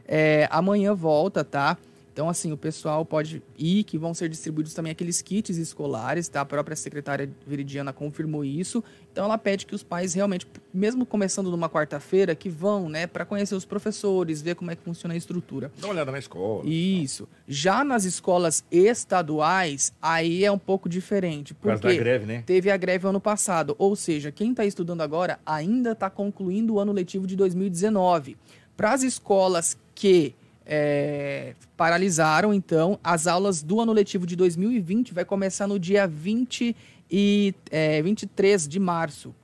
[0.07, 1.77] É, amanhã volta, tá?
[2.13, 6.41] Então, assim, o pessoal pode ir, que vão ser distribuídos também aqueles kits escolares, tá?
[6.41, 8.83] A própria secretária Veridiana confirmou isso.
[9.11, 13.23] Então, ela pede que os pais realmente, mesmo começando numa quarta-feira, que vão, né, para
[13.23, 15.71] conhecer os professores, ver como é que funciona a estrutura.
[15.79, 16.67] Dá uma olhada na escola.
[16.67, 17.29] Isso.
[17.47, 21.53] Já nas escolas estaduais, aí é um pouco diferente.
[21.53, 22.43] Porque Por causa da greve, né?
[22.45, 23.73] Teve a greve ano passado.
[23.77, 28.37] Ou seja, quem está estudando agora ainda está concluindo o ano letivo de 2019.
[28.75, 30.33] Para as escolas que
[30.65, 36.75] é, paralisaram, então, as aulas do ano letivo de 2020 vai começar no dia 20
[37.09, 39.35] e é, 23 de março.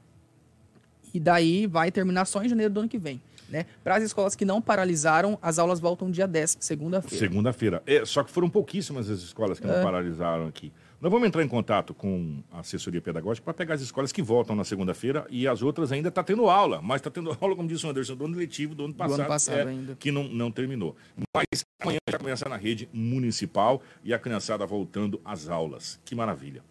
[1.14, 3.22] E daí vai terminar só em janeiro do ano que vem.
[3.50, 3.66] Né?
[3.84, 7.18] Para as escolas que não paralisaram, as aulas voltam dia 10, segunda-feira.
[7.18, 7.84] Segunda-feira.
[7.86, 9.82] É, só que foram pouquíssimas as escolas que não é.
[9.82, 10.72] paralisaram aqui.
[11.00, 14.56] Nós vamos entrar em contato com a assessoria pedagógica para pegar as escolas que voltam
[14.56, 17.86] na segunda-feira e as outras ainda está tendo aula, mas está tendo aula, como disse
[17.86, 20.52] o Anderson, do ano letivo do ano passado, do ano passado é, que não, não
[20.52, 20.96] terminou.
[21.36, 26.00] Mas amanhã já começa na rede municipal e a criançada voltando às aulas.
[26.04, 26.64] Que maravilha.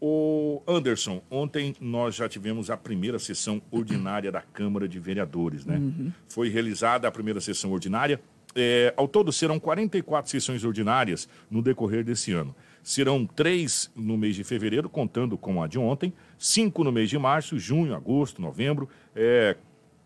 [0.00, 5.78] O Anderson, ontem nós já tivemos a primeira sessão ordinária da Câmara de Vereadores, né?
[5.78, 6.12] Uhum.
[6.28, 8.20] Foi realizada a primeira sessão ordinária.
[8.54, 12.54] É, ao todo serão 44 sessões ordinárias no decorrer desse ano.
[12.88, 17.18] Serão três no mês de fevereiro, contando com a de ontem, cinco no mês de
[17.18, 19.58] março, junho, agosto, novembro, é,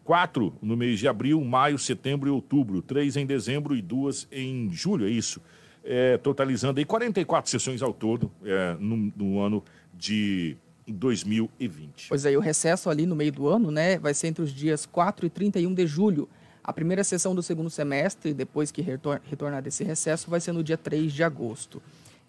[0.03, 4.69] quatro no mês de abril, maio, setembro e outubro, três em dezembro e duas em
[4.73, 5.41] julho, é isso.
[5.85, 9.63] É, totalizando aí 44 sessões ao todo é, no, no ano
[9.95, 10.57] de
[10.89, 12.09] 2020.
[12.09, 14.53] Pois é, e o recesso ali no meio do ano, né, vai ser entre os
[14.53, 16.29] dias 4 e 31 de julho.
[16.65, 20.77] A primeira sessão do segundo semestre, depois que retornar desse recesso, vai ser no dia
[20.77, 21.81] 3 de agosto.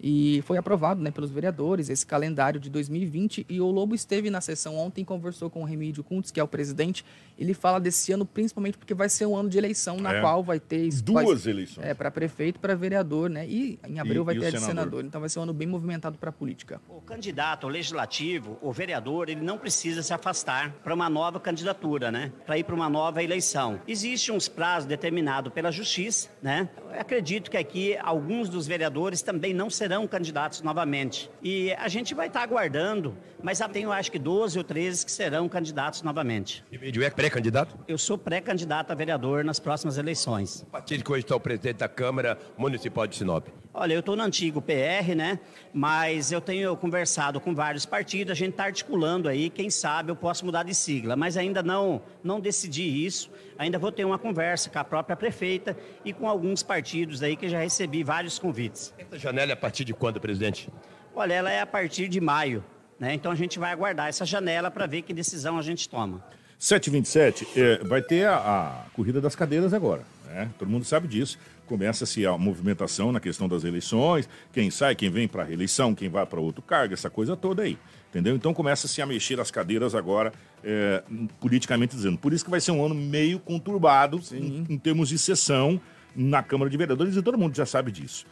[0.05, 4.41] E foi aprovado né, pelos vereadores esse calendário de 2020 e o Lobo esteve na
[4.41, 7.05] sessão ontem, conversou com o Remídio Kuntz, que é o presidente.
[7.39, 10.19] Ele fala desse ano principalmente porque vai ser um ano de eleição na é.
[10.19, 11.87] qual vai ter duas vai, eleições.
[11.87, 13.47] É, para prefeito, para vereador, né?
[13.47, 14.75] E em abril e, vai e ter a de senador.
[14.75, 15.05] senador.
[15.05, 16.81] Então vai ser um ano bem movimentado para a política.
[16.89, 22.11] O candidato ao legislativo, o vereador, ele não precisa se afastar para uma nova candidatura,
[22.11, 22.33] né?
[22.45, 23.79] Para ir para uma nova eleição.
[23.87, 26.67] Existem uns prazos determinados pela justiça, né?
[26.93, 31.29] Eu acredito que aqui alguns dos vereadores também não serão serão candidatos novamente.
[31.41, 35.11] E a gente vai estar aguardando, mas tem, eu acho que 12 ou 13 que
[35.11, 36.65] serão candidatos novamente.
[36.71, 37.77] E é pré-candidato?
[37.87, 40.61] Eu sou pré-candidato a vereador nas próximas eleições.
[40.63, 43.47] O partido que hoje está o presidente da Câmara Municipal de Sinop.
[43.75, 45.39] Olha, eu estou no antigo PR, né?
[45.73, 50.15] Mas eu tenho conversado com vários partidos, a gente está articulando aí, quem sabe eu
[50.15, 53.31] posso mudar de sigla, mas ainda não, não decidi isso.
[53.57, 57.49] Ainda vou ter uma conversa com a própria prefeita e com alguns partidos aí que
[57.49, 58.93] já recebi vários convites.
[58.95, 60.69] Essa janela é a partir de quando, presidente?
[61.15, 62.63] Olha, ela é a partir de maio,
[62.99, 63.15] né?
[63.15, 66.23] Então a gente vai aguardar essa janela para ver que decisão a gente toma.
[66.59, 70.49] 727, é, vai ter a, a, corrida das cadeiras agora, né?
[70.57, 71.39] Todo mundo sabe disso.
[71.73, 76.07] Começa-se a movimentação na questão das eleições, quem sai, quem vem para a reeleição, quem
[76.07, 77.79] vai para outro cargo, essa coisa toda aí.
[78.11, 78.35] Entendeu?
[78.35, 80.31] Então começa-se a mexer as cadeiras agora,
[80.63, 81.01] é,
[81.39, 82.15] politicamente dizendo.
[82.19, 85.81] Por isso que vai ser um ano meio conturbado em, em, termos de sessão
[86.15, 88.27] na Câmara de Vereadores, e todo mundo já sabe disso.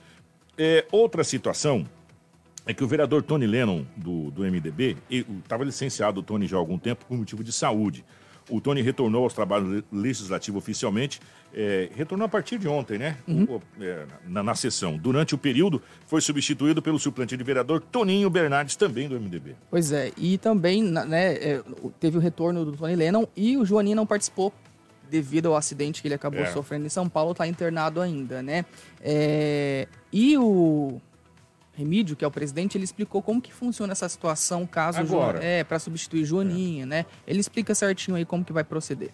[0.56, 1.84] É, outra situação
[2.67, 6.60] é que o vereador Tony Lennon, do, do MDB, estava licenciado o Tony já há
[6.60, 8.06] algum tempo por motivo de saúde.
[8.49, 11.19] O Tony retornou aos trabalhos legislativos oficialmente,
[11.54, 13.17] é, retornou a partir de ontem, né?
[13.27, 14.97] O- é, na, na sessão.
[14.97, 19.56] Durante o período, foi substituído pelo suplente de vereador Toninho Bernardes, também do MDB.
[19.69, 21.62] Pois é, e também né, é,
[21.99, 24.54] teve o retorno do Tony Lennon e o Joaninho não participou
[25.10, 26.45] devido ao acidente que ele acabou É.
[26.47, 28.63] sofrendo em São Paulo, está internado ainda, né?
[29.01, 31.01] É, e o
[31.73, 35.43] Remídio, que é o presidente, ele explicou como que funciona essa situação caso Agora.
[35.43, 37.05] é para substituir Joaninho, né?
[37.25, 39.12] Ele explica certinho aí como que vai proceder.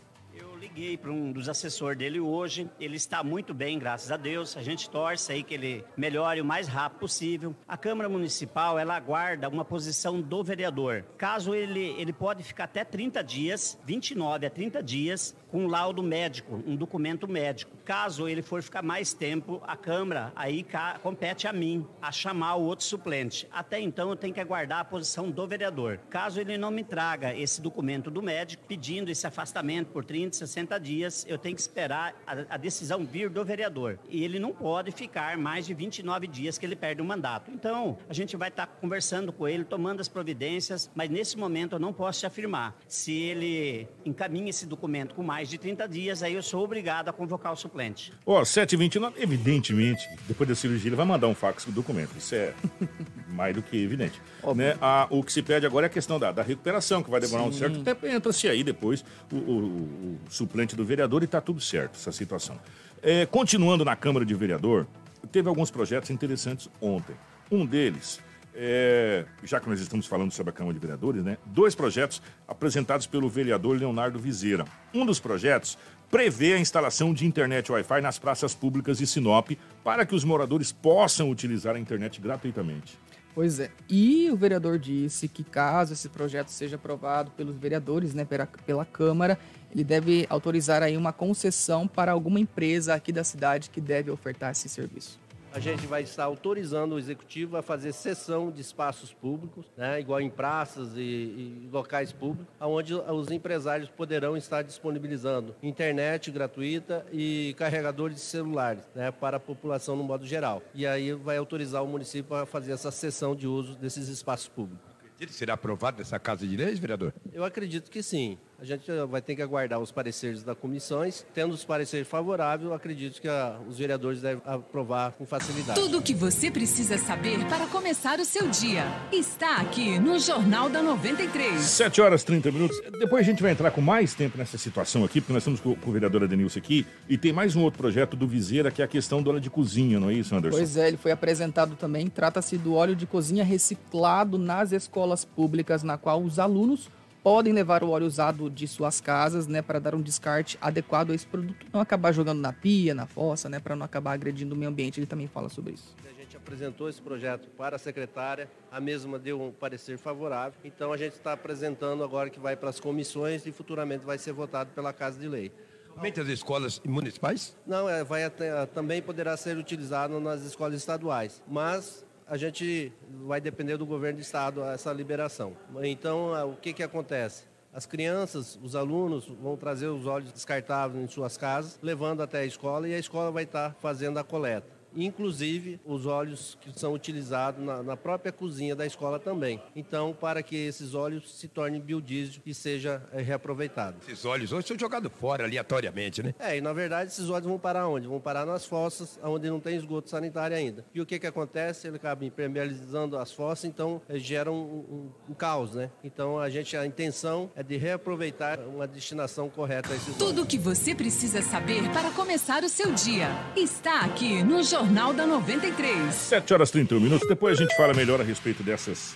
[0.77, 2.69] Liguei para um dos assessores dele hoje.
[2.79, 4.55] Ele está muito bem, graças a Deus.
[4.55, 7.55] A gente torce aí que ele melhore o mais rápido possível.
[7.67, 11.03] A Câmara Municipal, ela aguarda uma posição do vereador.
[11.17, 16.61] Caso ele, ele pode ficar até 30 dias, 29 a 30 dias, com laudo médico,
[16.67, 17.75] um documento médico.
[17.83, 20.63] Caso ele for ficar mais tempo, a Câmara aí
[21.01, 23.47] compete a mim a chamar o outro suplente.
[23.51, 25.99] Até então eu tenho que aguardar a posição do vereador.
[26.09, 30.66] Caso ele não me traga esse documento do médico pedindo esse afastamento por 30, 60
[30.77, 33.97] dias, eu tenho que esperar a, a decisão vir do vereador.
[34.09, 37.49] E ele não pode ficar mais de 29 dias que ele perde o mandato.
[37.51, 41.79] Então, a gente vai estar conversando com ele, tomando as providências, mas nesse momento eu
[41.79, 42.75] não posso te afirmar.
[42.87, 47.13] Se ele encaminha esse documento com mais de 30 dias, aí eu sou obrigado a
[47.13, 48.11] convocar o suplente.
[48.25, 52.17] Ó, 729, evidentemente, depois da cirurgia ele vai mandar um fax com o documento.
[52.17, 52.53] Isso é
[53.29, 54.19] mais do que evidente.
[54.55, 54.75] Né?
[54.81, 57.43] A- o que se pede agora é a questão da, da recuperação, que vai demorar
[57.43, 57.59] um Sim.
[57.59, 58.07] certo tempo.
[58.07, 62.59] Entra-se aí depois o, o- o suplente do vereador e está tudo certo, essa situação.
[63.01, 64.87] É, continuando na Câmara de Vereador,
[65.31, 67.15] teve alguns projetos interessantes ontem.
[67.51, 68.19] Um deles,
[68.55, 71.37] é, já que nós estamos falando sobre a Câmara de Vereadores, né?
[71.45, 74.65] Dois projetos apresentados pelo vereador Leonardo Viseira.
[74.93, 75.77] Um dos projetos
[76.09, 79.51] prevê a instalação de internet Wi-Fi nas praças públicas de Sinop
[79.83, 82.97] para que os moradores possam utilizar a internet gratuitamente.
[83.37, 83.69] Pois é.
[83.87, 88.83] E o vereador disse que caso esse projeto seja aprovado pelos vereadores, né, pela, pela
[88.83, 89.37] Câmara,
[89.77, 94.49] ele deve autorizar aí uma concessão para alguma empresa aqui da cidade que deve ofertar
[94.49, 95.19] esse serviço.
[95.53, 100.19] A gente vai estar autorizando o executivo a fazer cessão de espaços públicos, né, igual
[100.19, 107.53] em praças e, e locais públicos, onde os empresários poderão estar disponibilizando internet gratuita e
[107.55, 110.61] carregadores de celulares né, para a população no modo geral.
[110.73, 114.97] E aí vai autorizar o município a fazer essa cessão de uso desses espaços públicos.
[115.19, 117.11] Ele será aprovado nessa Casa de Leis, vereador?
[117.33, 118.37] Eu acredito que sim.
[118.59, 121.23] A gente eh, vai ter que aguardar os pareceres das comissões.
[121.31, 125.79] Tendo os pareceres favoráveis, eu acredito que ah, os vereadores devem aprovar com facilidade.
[125.79, 130.69] Tudo o que você precisa saber para começar o seu dia está aqui no Jornal
[130.69, 131.61] da 93.
[131.61, 132.81] 7 horas e 30 minutos.
[132.99, 135.75] Depois a gente vai entrar com mais tempo nessa situação aqui, porque nós estamos com,
[135.75, 136.83] com o vereador Adenilson aqui.
[137.07, 139.51] E tem mais um outro projeto do Viseira, que é a questão do óleo de
[139.51, 140.57] cozinha, não é isso, Anderson?
[140.57, 142.07] Pois é, ele foi apresentado também.
[142.07, 146.89] Trata-se do óleo de cozinha reciclado nas escolas públicas, na qual os alunos
[147.27, 151.13] podem levar o óleo usado de suas casas, né, para dar um descarte adequado a
[151.13, 154.57] esse produto, não acabar jogando na pia, na fossa, né, para não acabar agredindo o
[154.57, 154.97] meio ambiente.
[154.97, 155.93] Ele também fala sobre isso.
[156.09, 160.57] A gente apresentou esse projeto para a secretária, a mesma deu um parecer favorável.
[160.63, 164.31] Então a gente está apresentando agora que vai para as comissões e futuramente vai ser
[164.31, 165.51] votado pela Casa de Lei.
[165.93, 167.57] Somente as escolas municipais?
[167.65, 172.91] Não, é, vai até- também poderá ser utilizado nas escolas estaduais, mas a gente
[173.25, 175.55] vai depender do governo do estado essa liberação.
[175.83, 177.45] Então, o que, que acontece?
[177.73, 182.45] As crianças, os alunos vão trazer os óleos descartáveis em suas casas, levando até a
[182.45, 184.76] escola e a escola vai estar fazendo a coleta.
[184.97, 189.61] Inclusive os óleos que são utilizados na, na própria cozinha da escola também.
[189.75, 193.97] Então, para que esses óleos se tornem biodiesel e seja eh, reaproveitado.
[194.07, 196.33] Esses óleos hoje são jogados fora aleatoriamente, né?
[196.39, 198.07] É, e na verdade esses óleos vão parar onde?
[198.07, 200.83] Vão parar nas fossas, onde não tem esgoto sanitário ainda.
[200.93, 201.87] E o que que acontece?
[201.87, 205.89] Ele acaba impermeabilizando as fossas, então eh, gera um, um- um caos, né?
[206.03, 210.17] Então a gente, a intenção é de reaproveitar uma destinação correta a esses óleos.
[210.17, 214.86] Tudo o que você precisa saber para começar o seu dia está aqui no Jornal
[214.93, 216.13] da 93.
[216.13, 217.27] 7 horas e 31 minutos.
[217.27, 219.15] Depois a gente fala melhor a respeito dessas,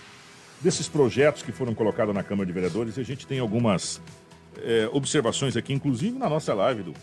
[0.60, 2.98] desses projetos que foram colocados na Câmara de Vereadores.
[2.98, 4.00] A gente tem algumas
[4.62, 6.94] é, observações aqui, inclusive na nossa live do,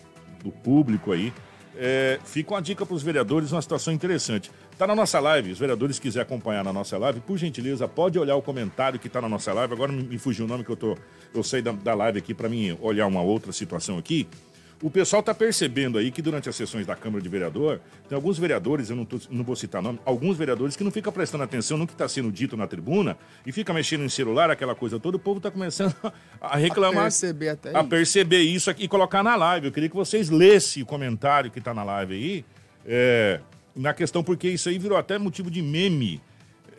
[0.44, 1.34] do público aí.
[1.76, 4.52] É, fica uma dica para os vereadores, uma situação interessante.
[4.72, 8.36] Está na nossa live, os vereadores quiserem acompanhar na nossa live, por gentileza, pode olhar
[8.36, 9.74] o comentário que está na nossa live.
[9.74, 10.98] Agora me, me fugiu o nome que eu tô,
[11.34, 14.28] eu saí da, da live aqui para mim olhar uma outra situação aqui.
[14.82, 18.38] O pessoal está percebendo aí que durante as sessões da Câmara de Vereador, tem alguns
[18.40, 21.78] vereadores, eu não, tô- não vou citar nome, alguns vereadores que não ficam prestando atenção
[21.78, 25.18] no que está sendo dito na tribuna e fica mexendo em celular, aquela coisa toda,
[25.18, 25.94] o povo está começando
[26.40, 27.00] a reclamar.
[27.00, 27.90] A perceber até a isso.
[27.90, 29.68] perceber isso aqui e colocar na live.
[29.68, 32.46] Eu queria que vocês lessem o comentário que está na live aí,
[32.86, 33.42] é,
[33.76, 36.22] na questão, porque isso aí virou até motivo de meme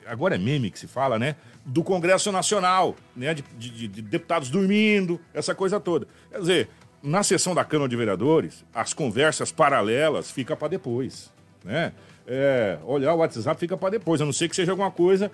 [0.06, 1.36] agora é meme que se fala, né?
[1.64, 3.32] Do Congresso Nacional, né?
[3.32, 6.08] De, de- de deputados dormindo, essa coisa toda.
[6.32, 6.68] Quer dizer,
[7.02, 11.30] na sessão da Câmara de Vereadores, as conversas paralelas fica para depois,
[11.64, 11.92] né?
[12.26, 15.32] É, olhar o WhatsApp fica para depois, a não ser que seja alguma coisa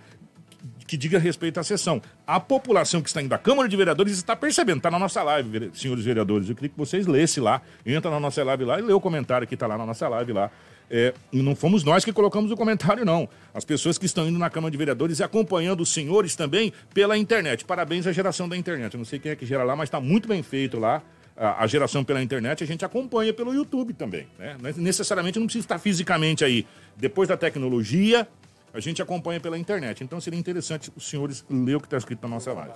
[0.87, 2.01] que diga respeito à sessão.
[2.27, 5.71] A população que está indo da Câmara de Vereadores está percebendo, está na nossa live,
[5.75, 6.49] senhores vereadores.
[6.49, 9.47] Eu queria que vocês lessem lá, entra na nossa live lá e lê o comentário
[9.47, 10.51] que está lá na nossa live lá.
[10.89, 13.29] É, não fomos nós que colocamos o comentário, não.
[13.53, 17.19] As pessoas que estão indo na Câmara de Vereadores e acompanhando os senhores também pela
[17.19, 17.64] internet.
[17.64, 18.95] Parabéns à geração da internet.
[18.95, 21.03] Eu não sei quem é que gera lá, mas está muito bem feito lá.
[21.37, 24.26] A, geração pela internet, a gente acompanha pelo YouTube também.
[24.39, 24.57] Né?
[24.64, 26.66] É- Necessariamente não precisa estar fisicamente aí.
[26.97, 28.26] Depois da tecnologia,
[28.72, 30.03] a gente acompanha pela internet.
[30.03, 32.74] Então seria interessante os senhores ler o que está escrito na nossa live.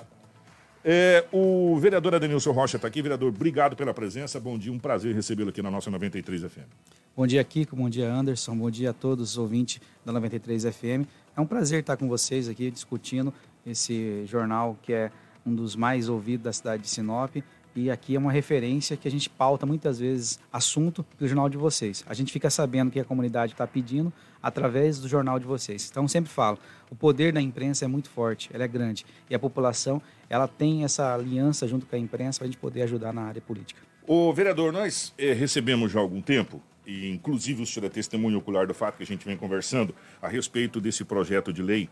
[0.83, 3.03] É, o vereador Adenilson Rocha está aqui.
[3.03, 4.41] Vereador, obrigado pela presença.
[4.41, 6.69] Bom dia, um prazer recebê-lo aqui na nossa 93 FM.
[7.15, 7.77] Bom dia, Kiko.
[7.77, 8.57] Bom dia, Anderson.
[8.57, 11.07] Bom dia a todos os ouvintes da 93 FM.
[11.37, 13.33] É um prazer estar com vocês aqui discutindo
[13.67, 15.11] esse jornal que é
[15.45, 17.37] um dos mais ouvidos da cidade de Sinop.
[17.75, 21.57] E aqui é uma referência que a gente pauta muitas vezes assunto do jornal de
[21.57, 22.05] vocês.
[22.07, 24.13] A gente fica sabendo o que a comunidade está pedindo
[24.43, 25.89] através do jornal de vocês.
[25.91, 26.59] Então, sempre falo,
[26.91, 29.07] o poder da imprensa é muito forte, ela é grande.
[29.29, 32.83] E a população, ela tem essa aliança junto com a imprensa para a gente poder
[32.83, 33.81] ajudar na área política.
[34.07, 38.39] O vereador, nós eh, recebemos já há algum tempo, e inclusive o senhor é testemunho
[38.39, 41.89] ocular do fato que a gente vem conversando a respeito desse projeto de lei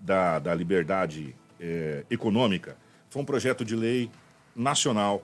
[0.00, 2.78] da, da liberdade eh, econômica.
[3.10, 4.10] Foi um projeto de lei
[4.58, 5.22] nacional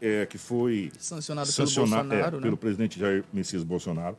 [0.00, 2.42] eh, que foi Sancionado pelo sancionado, Bolsonaro, é, né?
[2.42, 4.18] pelo presidente Jair Messias Bolsonaro,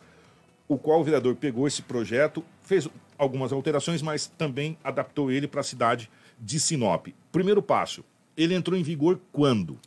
[0.67, 2.87] o qual o vereador pegou esse projeto, fez
[3.17, 7.07] algumas alterações, mas também adaptou ele para a cidade de Sinop.
[7.31, 8.03] Primeiro passo,
[8.35, 9.77] ele entrou em vigor quando?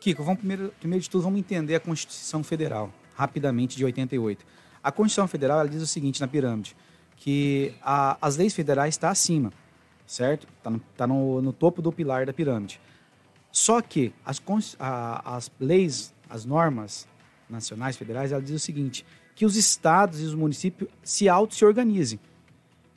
[0.00, 4.44] Kiko, vamos primeiro, primeiro de tudo, vamos entender a Constituição Federal, rapidamente, de 88.
[4.82, 6.74] A Constituição Federal ela diz o seguinte na pirâmide,
[7.16, 9.52] que a- as leis federais estão acima,
[10.06, 10.46] certo?
[10.56, 12.80] Está no, tá no, no topo do pilar da pirâmide.
[13.52, 14.40] Só que as,
[14.78, 17.06] a- as leis, as normas
[17.48, 22.20] nacionais, federais, ela diz o seguinte, que os estados e os municípios se auto-se organizem.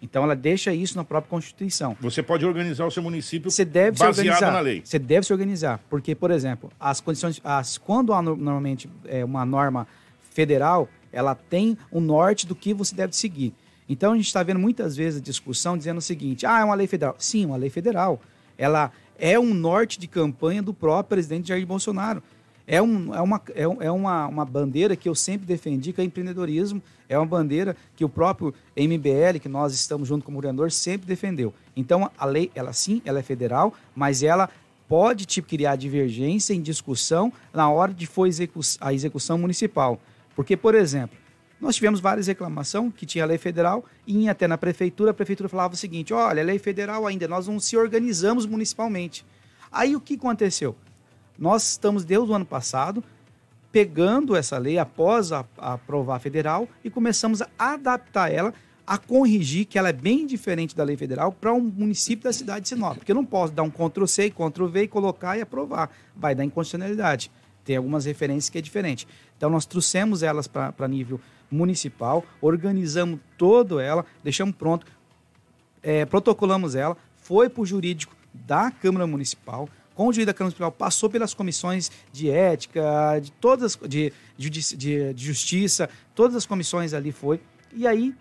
[0.02, 1.96] Então ela deixa isso na própria Constituição.
[2.02, 4.52] Você pode organizar o seu município Você deve se baseado organizar.
[4.52, 4.82] na lei.
[4.84, 9.24] Você deve se organizar, porque, por exemplo, as condições, as, quando há no- normalmente é,
[9.24, 9.88] uma norma
[10.30, 13.54] federal, ela tem o norte do que você deve seguir.
[13.88, 16.76] Então a gente está vendo muitas vezes a discussão dizendo o seguinte: ah, é uma
[16.76, 17.16] lei federal.
[17.18, 18.20] Sim, uma lei federal.
[18.58, 22.22] Ela é um norte de campanha do próprio presidente Jair Bolsonaro.
[22.66, 26.04] É, um, é, uma, é, é uma, uma bandeira que eu sempre defendi, que é
[26.04, 26.82] empreendedorismo.
[27.10, 31.06] É uma bandeira que o próprio MBL, que nós estamos junto com o governador, sempre
[31.06, 31.54] defendeu.
[31.76, 34.50] Então, a lei, ela sim, ela é federal, mas ela
[34.88, 40.00] pode te criar divergência em discussão na hora de for execu a execução municipal.
[40.36, 41.18] Porque, por exemplo,
[41.64, 45.74] nós tivemos várias reclamações que tinha lei federal e até na prefeitura, a prefeitura falava
[45.74, 49.26] o seguinte: olha, lei federal ainda, nós não se organizamos municipalmente.
[49.72, 50.76] Aí o que aconteceu?
[51.40, 53.04] Nós estamos, desde o ano passado,
[53.72, 58.54] pegando essa lei após a, a aprovar a federal e começamos a adaptar ela,
[58.86, 62.64] a corrigir que ela é bem diferente da lei federal para um município da cidade
[62.64, 62.98] de Sinop.
[62.98, 65.90] Porque eu não posso dar um Ctrl-C, Ctrl-V e colocar e aprovar.
[66.16, 67.32] Vai dar inconstitucionalidade.
[67.64, 69.08] Tem algumas referências que é diferente.
[69.38, 71.20] Então nós trouxemos elas para nível
[71.54, 74.86] municipal, organizamos toda ela, deixamos pronto,
[75.82, 80.50] é, protocolamos ela, foi para o jurídico da Câmara Municipal, com o jurídico da Câmara
[80.50, 86.46] Municipal, passou pelas comissões de ética, de todas, de, judici- de, de justiça, todas as
[86.46, 87.40] comissões ali foi.
[87.72, 88.14] E aí,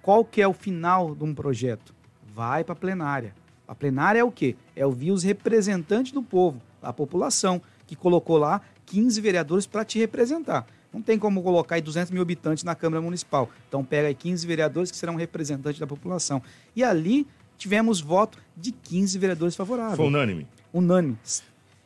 [0.00, 1.92] qual que é o final de um projeto?
[2.32, 3.34] Vai para a plenária.
[3.66, 4.54] A plenária é o quê?
[4.76, 9.98] É ouvir os representantes do povo, a população, que colocou lá 15 vereadores para te
[9.98, 10.64] representar.
[10.96, 13.50] Não tem como colocar aí 200 mil habitantes na Câmara Municipal.
[13.68, 16.42] Então pega aí 15 vereadores que serão representantes da população.
[16.74, 17.26] E ali
[17.58, 19.98] tivemos voto de 15 vereadores favoráveis.
[19.98, 20.48] Foi unânime.
[20.72, 21.18] Unânime.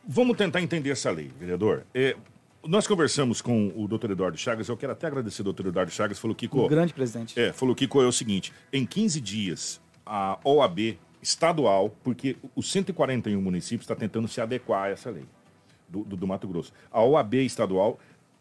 [0.07, 1.85] Vamos tentar entender essa lei, vereador.
[1.93, 2.17] É,
[2.65, 6.17] nós conversamos com o doutor Eduardo Chagas, eu quero até agradecer ao doutor Eduardo Chagas,
[6.17, 6.49] falou que...
[6.53, 7.39] Um grande presidente.
[7.39, 13.43] É, falou que é o seguinte, em 15 dias, a OAB estadual, porque os 141
[13.43, 15.25] municípios está tentando se adequar a essa lei
[15.91, 16.73] do, do, do Mato Grosso.
[16.91, 17.99] A OAB estadual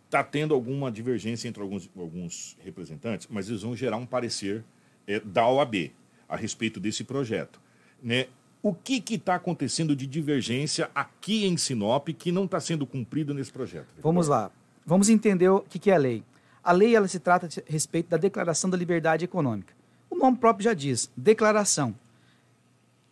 [0.09, 4.65] está tendo alguma divergência entre alguns, alguns representantes, mas eles vão gerar um parecer
[5.07, 5.91] é, da OAB
[6.27, 7.61] a respeito desse projeto.
[8.01, 8.25] Né?
[8.61, 13.51] O que está acontecendo de divergência aqui em Sinop que não está sendo cumprido nesse
[13.51, 13.87] projeto?
[14.01, 14.51] Vamos lá.
[14.83, 16.23] Vamos entender o que que é a lei.
[16.63, 19.73] A lei ela se trata a respeito da Declaração da Liberdade Econômica.
[20.09, 21.95] O nome próprio já diz, declaração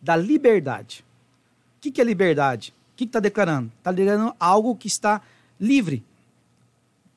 [0.00, 1.04] da liberdade.
[1.76, 2.74] O que que é liberdade?
[2.92, 3.70] O que está declarando?
[3.78, 5.22] Está declarando algo que está
[5.60, 6.04] livre.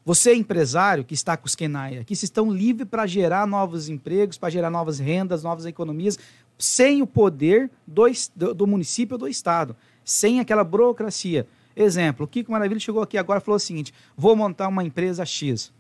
[0.04, 4.38] Você, empresário que está com os Kenai aqui, vocês estão livres para gerar novos empregos,
[4.38, 6.18] para gerar novas rendas, novas economias,
[6.58, 8.06] sem o poder do,
[8.54, 11.48] do, município ou do estado, sem aquela burocracia.
[11.76, 15.24] Exemplo, o Kiko Maravilha chegou aqui agora e falou o seguinte: vou montar uma empresa
[15.24, 15.72] X.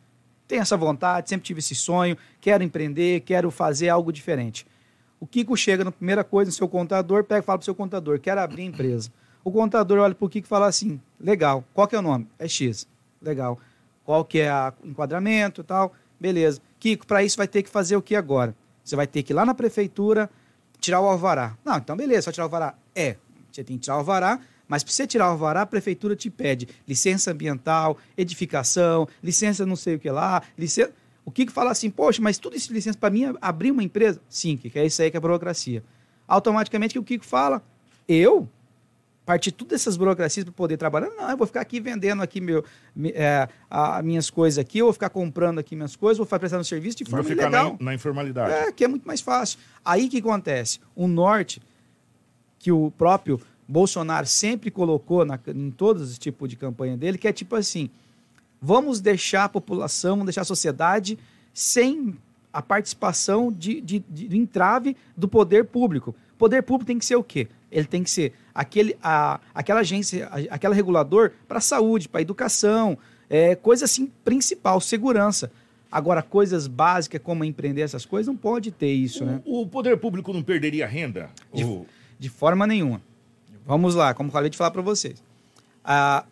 [0.47, 4.67] Tenho essa vontade, sempre tive esse sonho, quero empreender, quero fazer algo diferente.
[5.19, 7.75] O Kiko chega na primeira coisa no seu contador, pega e fala para o seu
[7.75, 9.11] contador, quero abrir empresa.
[9.43, 12.27] O contador olha para o Kiko e fala assim, legal, qual que é o nome?
[12.37, 12.87] É X,
[13.21, 13.59] legal.
[14.03, 14.51] Qual que é
[14.83, 15.93] o enquadramento e tal?
[16.19, 16.61] Beleza.
[16.79, 18.55] Kiko, para isso vai ter que fazer o que agora?
[18.83, 20.29] Você vai ter que ir lá na prefeitura
[20.79, 21.55] tirar o alvará.
[21.63, 22.75] Não, então beleza, só tirar o alvará.
[22.95, 23.15] É,
[23.51, 26.29] você tem que tirar o alvará, mas para você tirar o alvará, a prefeitura te
[26.29, 30.91] pede licença ambiental, edificação, licença não sei o que lá, licença...
[31.23, 33.83] O Kiko fala assim, poxa, mas tudo isso de licença para mim é abrir uma
[33.83, 34.19] empresa?
[34.27, 35.83] Sim, Kiko, é isso aí que é a burocracia.
[36.27, 37.61] Automaticamente, o que o Kiko fala?
[38.07, 38.49] Eu?
[39.25, 41.09] Partir tudo dessas burocracias para poder trabalhar?
[41.11, 42.65] Não, eu vou ficar aqui vendendo aqui meu,
[43.13, 46.63] é, a, minhas coisas aqui, eu vou ficar comprando aqui minhas coisas, vou ficar prestando
[46.63, 47.77] serviço de forma ficar ilegal.
[47.79, 48.51] na, na informalidade.
[48.51, 49.59] É, que é muito mais fácil.
[49.85, 50.79] Aí o que acontece?
[50.95, 51.61] O norte,
[52.57, 57.27] que o próprio Bolsonaro sempre colocou na- em todos os tipos de campanha dele, que
[57.27, 57.89] é tipo assim:
[58.59, 61.17] vamos deixar a população, vamos deixar a sociedade
[61.53, 62.17] sem
[62.51, 66.13] a participação de, de, de- do entrave do poder público.
[66.39, 67.47] Poder público tem que ser o quê?
[67.71, 72.19] Ele tem que ser aquele, a, aquela agência, a- aquela regulador para a saúde, para
[72.19, 72.97] a educação,
[73.29, 75.51] é, coisa assim principal, segurança.
[75.91, 79.41] Agora, coisas básicas como empreender essas coisas, não pode ter isso, né?
[79.45, 81.29] O poder público não perderia renda?
[81.53, 81.85] De, Ou-
[82.19, 83.01] de forma nenhuma.
[83.65, 85.21] Vamos lá, como acabei de falar para vocês.
[85.83, 86.25] Ah,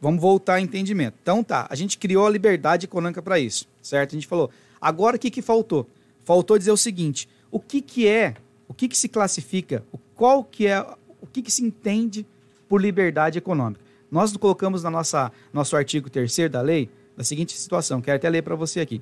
[0.00, 1.14] vamos voltar ao entendimento.
[1.22, 4.10] Então tá, a gente criou a liberdade econômica para isso, certo?
[4.12, 4.50] A gente falou.
[4.80, 5.88] Agora o que, que faltou?
[6.24, 8.34] Faltou dizer o seguinte: o que, que é,
[8.68, 10.80] o que, que se classifica, o- qual que é,
[11.20, 12.26] o que, que se entende
[12.68, 13.80] por liberdade econômica?
[14.10, 18.42] Nós colocamos na nossa nosso artigo 3 da lei da seguinte situação, quero até ler
[18.42, 19.00] para você aqui.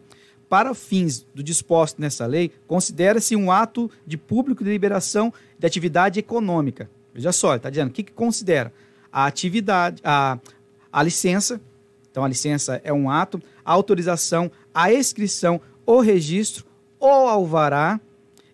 [0.49, 6.21] Para fins do disposto nessa lei, considera-se um ato de público de liberação de atividade
[6.21, 6.91] econômica.
[7.15, 8.73] Veja só, está dizendo o que, que considera
[9.11, 10.39] a atividade, a,
[10.93, 11.61] a licença,
[12.11, 16.67] então a licença é um ato, a autorização, a inscrição, o registro,
[17.01, 18.01] o alvará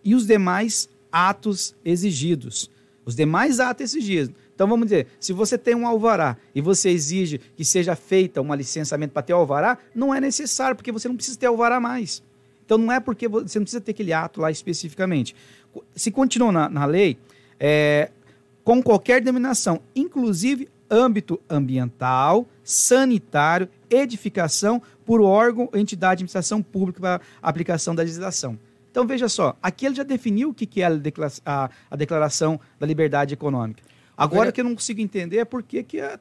[0.05, 2.71] e os demais atos exigidos.
[3.05, 4.35] Os demais atos exigidos.
[4.55, 8.55] Então vamos dizer, se você tem um alvará e você exige que seja feita um
[8.55, 12.23] licenciamento para ter alvará, não é necessário, porque você não precisa ter alvará mais.
[12.67, 15.35] Então não é porque vo- você não precisa ter aquele ato lá especificamente.
[15.95, 17.17] Se continua na, na lei,
[17.59, 18.11] é,
[18.65, 27.01] com qualquer denominação, inclusive âmbito ambiental, sanitário, edificação, por órgão ou entidade de administração pública
[27.01, 28.59] para aplicação da legislação.
[28.99, 32.59] Então veja só, aqui ele já definiu o que é a decla- a, a declaração
[32.81, 33.81] da liberdade econômica.
[34.17, 36.19] Agora Agora- que eu não consigo entender é por que que é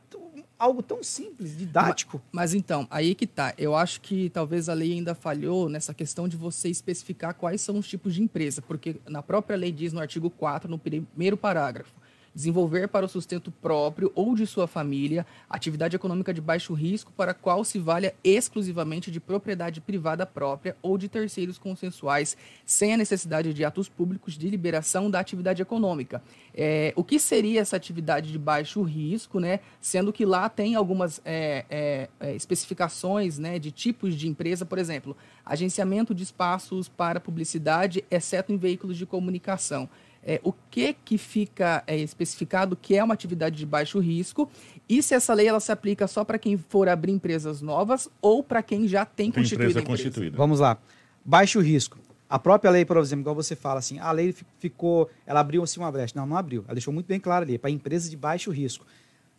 [0.60, 2.22] algo tão simples, didático.
[2.32, 3.52] Mas então, aí que tá.
[3.58, 7.80] Eu acho que talvez a lei ainda falhou nessa questão de você especificar quais são
[7.80, 11.96] os tipos de empresa, porque na própria lei diz no artigo 4, no primeiro parágrafo,
[12.38, 17.32] desenvolver para o sustento próprio ou de sua família atividade econômica de baixo risco para
[17.32, 22.98] a qual se valha exclusivamente de propriedade privada própria ou de terceiros consensuais, sem a
[22.98, 26.22] necessidade de atos públicos de liberação da atividade econômica.
[26.54, 29.60] É, o que seria essa atividade de baixo risco, né?
[29.82, 34.78] Sendo que lá tem algumas é, é, é, especificações né, de tipos de empresa, por
[34.78, 39.90] exemplo, agenciamento de espaços para publicidade, exceto em veículos de comunicação.
[40.24, 44.50] É, o que que fica é, especificado que é uma atividade de baixo risco
[44.90, 48.44] e se essa lei ela se aplica só para quem for abrir empresas novas ou
[48.44, 50.04] para quem já tem, Tem constituído empresa a empresa?
[50.04, 50.38] constituída.
[50.38, 50.78] Vamos lá.
[51.24, 51.98] Baixo risco.
[52.30, 55.64] A própria lei, por exemplo, igual você fala assim, a lei fi- ficou, ela abriu
[55.64, 56.14] assim uma brecha.
[56.14, 56.62] Não, não abriu.
[56.66, 58.86] Ela deixou muito bem claro ali, para empresas de baixo risco.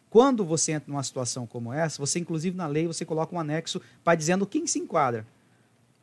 [0.08, 3.78] Quando você entra numa situação como essa, você inclusive na lei você coloca um anexo
[4.02, 5.26] para dizendo quem se enquadra.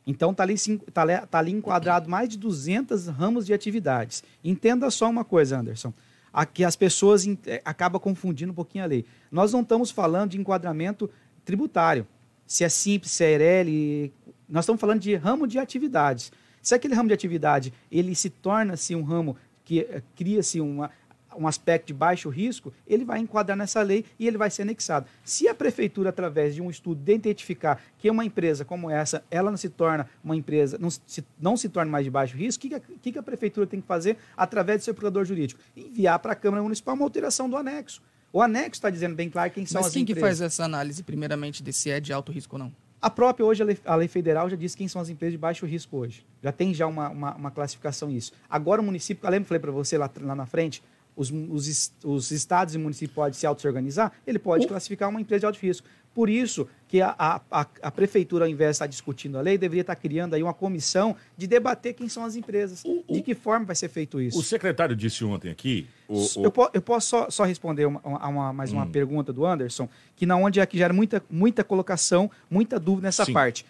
[0.06, 0.56] Então está ali,
[0.92, 4.22] tá tá ali enquadrado mais de 200 ramos de atividades.
[4.44, 5.92] Entenda só uma coisa, Anderson.
[6.32, 9.04] Aqui as pessoas eh, acabam confundindo um pouquinho a lei.
[9.32, 11.10] Nós não estamos falando de enquadramento
[11.44, 12.06] tributário.
[12.46, 14.12] Se é simples, se é ERL,
[14.48, 16.30] nós estamos falando de ramo de atividades.
[16.62, 20.90] Se aquele ramo de atividade ele se torna-se um ramo que eh, cria-se uma,
[21.38, 25.06] um aspecto de baixo risco, ele vai enquadrar nessa lei e ele vai ser anexado.
[25.24, 29.56] Se a prefeitura, através de um estudo, identificar que uma empresa como essa, ela não
[29.58, 32.68] se torna uma empresa, não se, não se torna mais de baixo risco, o que,
[32.68, 32.74] que,
[33.10, 35.60] a- que a prefeitura tem que fazer através do seu procurador jurídico?
[35.76, 38.02] Enviar para a Câmara Municipal uma alteração do anexo.
[38.32, 40.38] O anexo está dizendo bem claro quem são Mas as quem que empresas.
[40.38, 42.72] faz essa análise, primeiramente, de se é de alto risco ou não?
[43.00, 45.38] A própria hoje, a lei, a lei federal já diz quem são as empresas de
[45.38, 46.26] baixo risco hoje.
[46.42, 48.32] Já tem já uma, uma, uma classificação isso.
[48.50, 50.82] Agora o município, eu lembro que falei para você lá, lá na frente,
[51.16, 55.46] os, os, os estados e municípios podem se auto-organizar, ele pode classificar uma empresa de
[55.46, 55.86] alto risco.
[56.14, 59.58] Por isso que a, a, a, a prefeitura, ao invés de estar discutindo a lei,
[59.58, 63.66] deveria estar criando aí uma comissão de debater quem são as empresas, de que forma
[63.66, 64.38] vai ser feito isso.
[64.38, 65.86] O secretário disse ontem aqui.
[66.08, 68.90] O, Eu, po- eu posso só, só responder uma, uma- uma- mais uma Hum.
[68.90, 73.26] pergunta do Anderson, que na onde é que gera muita, muita colocação, muita dúvida nessa
[73.26, 73.34] Sim.
[73.34, 73.66] parte.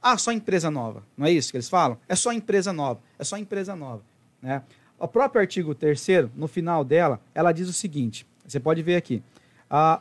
[0.00, 1.98] Ah, só empresa nova, não é isso que eles falam?
[2.08, 4.00] É só empresa nova, é só empresa nova.
[4.40, 4.62] Né?
[4.98, 9.22] O próprio artigo 3 no final dela, ela diz o seguinte: você pode ver aqui.
[9.70, 10.00] Ah,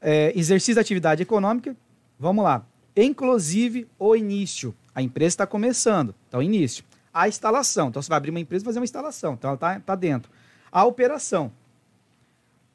[0.00, 1.76] é, exercício da atividade econômica,
[2.18, 2.64] vamos lá.
[2.96, 4.74] Inclusive o início.
[4.94, 6.84] A empresa está começando, então início.
[7.12, 9.80] A instalação, então você vai abrir uma empresa e fazer uma instalação, então ela está
[9.80, 10.30] tá dentro.
[10.70, 11.52] A operação.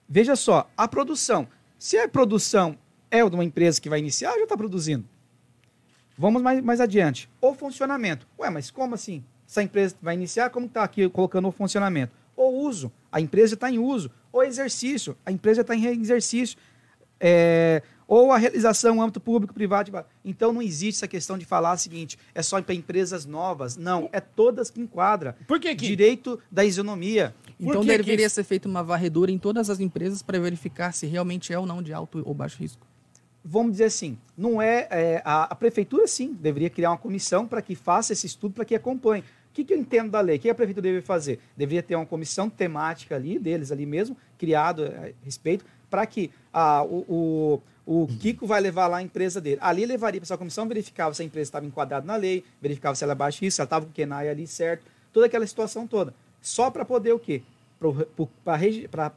[0.08, 1.48] Veja só, a produção.
[1.80, 2.78] Se a produção
[3.10, 5.06] é de uma empresa que vai iniciar, já está produzindo.
[6.18, 7.30] Vamos mais, mais adiante.
[7.42, 8.28] O funcionamento.
[8.38, 9.24] Ué, mas como assim?
[9.52, 12.14] Essa empresa vai iniciar, como está aqui colocando o funcionamento?
[12.38, 12.90] O uso.
[13.12, 14.10] A empresa está em uso.
[14.32, 15.18] O exercício.
[15.26, 16.58] A empresa está em exercício.
[17.20, 19.92] É, ou a realização no âmbito público, privado.
[20.24, 23.76] Então não existe essa questão de falar o seguinte, é só para empresas novas.
[23.76, 25.36] Não, é todas que enquadra.
[25.46, 27.36] Por que Direito da isonomia.
[27.60, 31.60] Então deveria ser feita uma varredura em todas as empresas para verificar se realmente é
[31.60, 32.88] ou não de alto ou baixo risco.
[33.44, 37.62] vamos dizer assim, não é, é, a, a prefeitura sim deveria criar uma comissão para
[37.62, 39.26] que faça esse estudo, para que acompanhe.
[39.52, 40.38] O que, que eu entendo da lei?
[40.38, 41.38] O que a prefeitura deve fazer?
[41.58, 46.84] Deveria ter uma comissão temática ali, deles ali mesmo, criado a respeito, para que ah,
[46.84, 49.58] o, o, o Kiko vai levar lá a empresa dele.
[49.60, 53.04] Ali levaria para essa comissão, verificava se a empresa estava enquadrada na lei, verificava se
[53.04, 55.86] ela é baixo risco, se ela estava com o KENAI ali certo, toda aquela situação
[55.86, 56.14] toda.
[56.42, 57.44] Só para poder o quê?
[58.90, 59.12] Para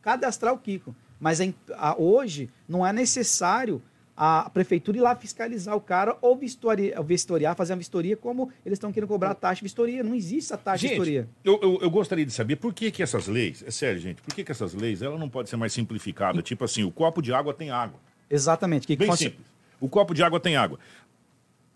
[0.00, 0.96] cadastrar o Kiko.
[1.20, 1.44] Mas a,
[1.76, 3.82] a, hoje não é necessário
[4.16, 8.76] a prefeitura ir lá fiscalizar o cara ou vistoriar, vistoriar fazer uma vistoria como eles
[8.76, 10.02] estão querendo cobrar a taxa de vistoria.
[10.04, 11.28] Não existe essa taxa de Gente, vistoria.
[11.42, 14.34] eu, eu, eu gostaria de saber por que, que essas leis, é sério, gente, por
[14.34, 16.40] que, que essas leis ela não pode ser mais simplificada?
[16.42, 17.98] Tipo assim, o copo de água tem água.
[18.30, 18.86] Exatamente.
[18.86, 19.46] Que Bem que simples.
[19.80, 20.78] O copo de água tem água.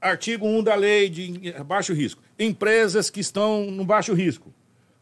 [0.00, 2.22] Artigo 1 da lei de baixo risco.
[2.38, 4.52] Empresas que estão no baixo risco.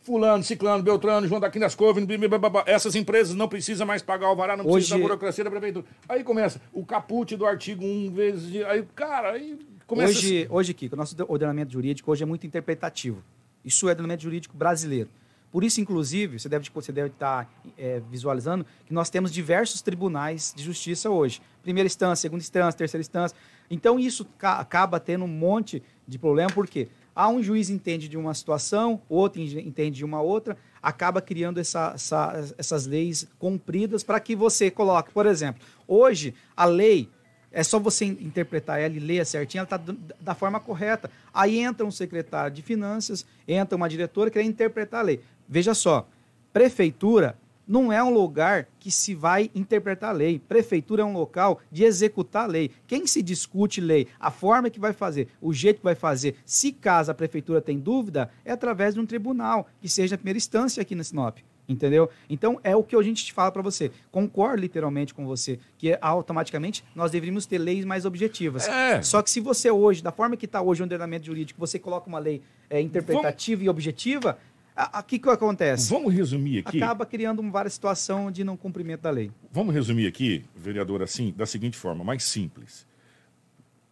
[0.06, 4.30] Fulano, Ciclano, Beltrano, João daqui das Couves, blá, essas empresas não precisam mais pagar o
[4.30, 5.84] alvará, não precisa Hoje- da burocracia da prefeitura.
[6.08, 8.50] Aí começa o caput do artigo 1 vezes.
[8.50, 10.10] de- Aí, cara, aí começa.
[10.12, 13.20] Hoje, hoje, Kiko, o nosso ordenamento jurídico hoje é muito interpretativo.
[13.64, 15.08] Isso é ordenamento jurídico brasileiro.
[15.50, 20.52] Por isso, inclusive, você deve, você deve estar é, visualizando que nós temos diversos tribunais
[20.54, 21.40] de justiça hoje.
[21.62, 23.36] Primeira instância, segunda instância, terceira instância.
[23.70, 26.88] Então, isso ca- acaba tendo um monte de problema, por quê?
[27.16, 31.92] Há um juiz entende de uma situação, outro entende de uma outra, acaba criando essa-
[31.94, 37.08] essa- essas leis compridas para que você coloque, por exemplo, hoje a lei
[37.50, 41.10] é só você interpretar ela e ler certinho, ela está da forma correta.
[41.32, 45.20] Aí entra um secretário de finanças, entra uma diretora que quer interpretar a lei.
[45.48, 46.06] Veja só,
[46.52, 47.34] prefeitura
[47.66, 50.38] não é um lugar que se vai interpretar a lei.
[50.38, 52.70] Prefeitura é um local de executar a lei.
[52.86, 56.72] Quem se discute lei, a forma que vai fazer, o jeito que vai fazer, se
[56.72, 60.80] caso a prefeitura tem dúvida, é através de um tribunal, que seja a primeira instância
[60.80, 61.38] aqui na Sinop.
[61.68, 62.08] Entendeu?
[62.30, 63.90] Então é o que a gente fala para você.
[64.12, 68.68] Concordo literalmente com você, que automaticamente nós deveríamos ter leis mais objetivas.
[68.68, 69.02] É.
[69.02, 72.08] Só que se você hoje, da forma que está hoje o ordenamento jurídico, você coloca
[72.08, 72.40] uma lei
[72.70, 74.38] é, interpretativa e objetiva,
[74.76, 75.90] o que, acontece?
[75.90, 76.82] Vamos resumir aqui.
[76.82, 79.30] Acaba criando uma várias situação de não cumprimento da lei.
[79.50, 82.86] Vamos resumir aqui, vereador, assim, da seguinte forma, mais simples.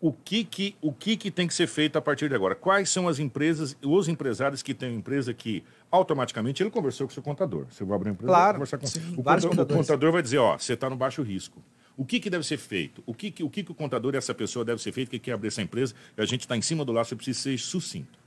[0.00, 2.54] O que que, o que que tem que ser feito a partir de agora?
[2.54, 5.64] Quais são as empresas, os empresários que têm uma empresa que
[5.94, 7.66] automaticamente ele conversou com o seu contador.
[7.70, 10.22] Você vai abrir uma empresa, Claro, vai conversar com sim, o, contador, o contador vai
[10.22, 11.62] dizer, ó, você está no baixo risco.
[11.96, 13.02] O que, que deve ser feito?
[13.06, 15.18] O que, que, o que, que o contador e essa pessoa deve ser feito que
[15.18, 15.94] quer abrir essa empresa?
[16.16, 18.18] A gente está em cima do laço, você precisa ser sucinto.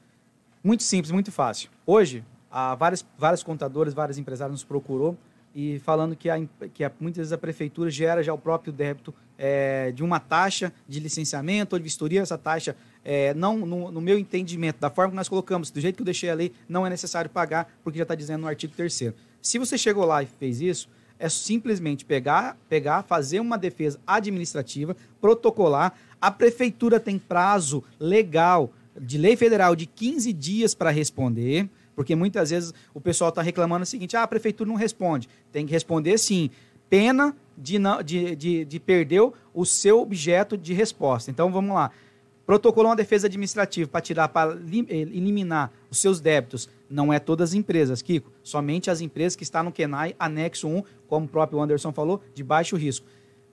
[0.63, 1.69] Muito simples, muito fácil.
[1.85, 5.17] Hoje, há vários, vários contadores, vários empresários nos procurou
[5.55, 6.39] e falando que, a,
[6.73, 10.71] que a, muitas vezes a prefeitura gera já o próprio débito é, de uma taxa
[10.87, 12.21] de licenciamento ou de vistoria.
[12.21, 15.95] Essa taxa, é, não, no, no meu entendimento, da forma que nós colocamos, do jeito
[15.95, 18.73] que eu deixei a lei, não é necessário pagar, porque já está dizendo no artigo
[18.75, 20.89] 3 Se você chegou lá e fez isso,
[21.19, 25.93] é simplesmente pegar, pegar, fazer uma defesa administrativa, protocolar.
[26.21, 32.51] A prefeitura tem prazo legal de lei federal de 15 dias para responder, porque muitas
[32.51, 35.27] vezes o pessoal está reclamando o seguinte: ah, a prefeitura não responde.
[35.51, 36.51] Tem que responder sim.
[36.87, 41.31] Pena de, não, de, de, de perder o seu objeto de resposta.
[41.31, 41.89] Então vamos lá.
[42.45, 46.69] Protocolou uma defesa administrativa para tirar, para eliminar os seus débitos.
[46.87, 48.31] Não é todas as empresas, Kiko.
[48.43, 52.43] Somente as empresas que estão no KENAI, anexo 1, como o próprio Anderson falou, de
[52.43, 53.07] baixo risco.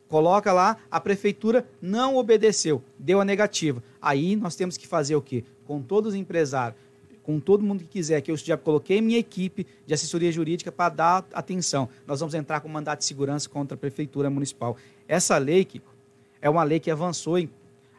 [0.07, 3.83] Coloca lá, a prefeitura não obedeceu, deu a negativa.
[4.03, 5.43] Aí nós temos que fazer o quê?
[5.65, 6.79] Com todos os empresários,
[7.25, 10.95] com todo mundo que quiser, que eu já coloquei minha equipe de assessoria jurídica para
[10.95, 11.89] dar atenção.
[12.07, 14.77] Nós vamos entrar com mandato de segurança contra a Prefeitura Municipal.
[15.09, 15.93] Essa lei, Kiko,
[16.41, 17.39] é uma lei que avançou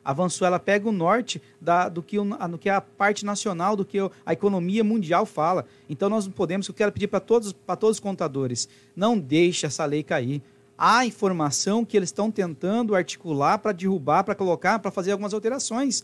[0.05, 3.97] avançou, ela pega o norte da, do, que, do que a parte nacional, do que
[4.23, 5.65] a economia mundial fala.
[5.89, 9.83] Então nós não podemos, eu quero pedir para todos, todos os contadores, não deixe essa
[9.83, 10.43] lei cair.
[10.77, 16.03] Há informação que eles estão tentando articular para derrubar, para colocar, para fazer algumas alterações.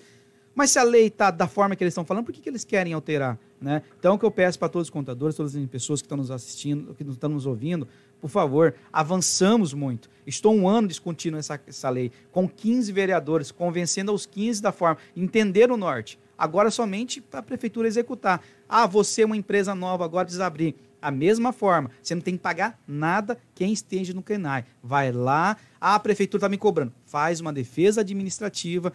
[0.53, 2.63] Mas se a lei está da forma que eles estão falando, por que, que eles
[2.63, 3.37] querem alterar?
[3.61, 3.81] Né?
[3.99, 6.31] Então, o que eu peço para todos os contadores, todas as pessoas que estão nos
[6.31, 7.87] assistindo, que estão nos ouvindo,
[8.19, 10.09] por favor, avançamos muito.
[10.27, 14.97] Estou um ano discutindo essa, essa lei, com 15 vereadores, convencendo os 15 da forma,
[15.15, 16.19] entender o norte.
[16.37, 18.41] Agora somente para a prefeitura executar.
[18.67, 20.75] Ah, você é uma empresa nova, agora precisa abrir.
[21.01, 24.65] A mesma forma, você não tem que pagar nada quem esteja no CRENAI.
[24.83, 26.93] Vai lá, ah, a prefeitura está me cobrando.
[27.05, 28.93] Faz uma defesa administrativa,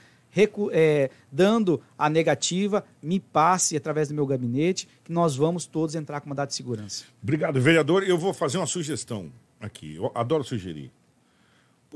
[0.72, 6.20] é, dando a negativa, me passe através do meu gabinete, que nós vamos todos entrar
[6.20, 7.04] com data de segurança.
[7.22, 8.02] Obrigado, vereador.
[8.02, 9.96] Eu vou fazer uma sugestão aqui.
[9.96, 10.90] Eu adoro sugerir.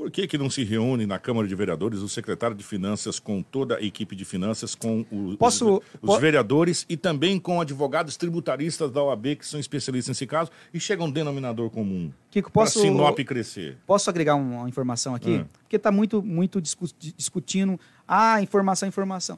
[0.01, 3.43] Por que, que não se reúne na Câmara de Vereadores o secretário de Finanças com
[3.43, 8.17] toda a equipe de finanças, com o, Posso, os, os vereadores e também com advogados
[8.17, 12.81] tributaristas da OAB, que são especialistas nesse caso, e chega um denominador comum Kiko, posso,
[12.81, 13.77] Sinop crescer?
[13.85, 15.35] Posso agregar uma informação aqui?
[15.35, 15.45] É.
[15.61, 19.37] Porque está muito, muito discutindo ah, informação, informação.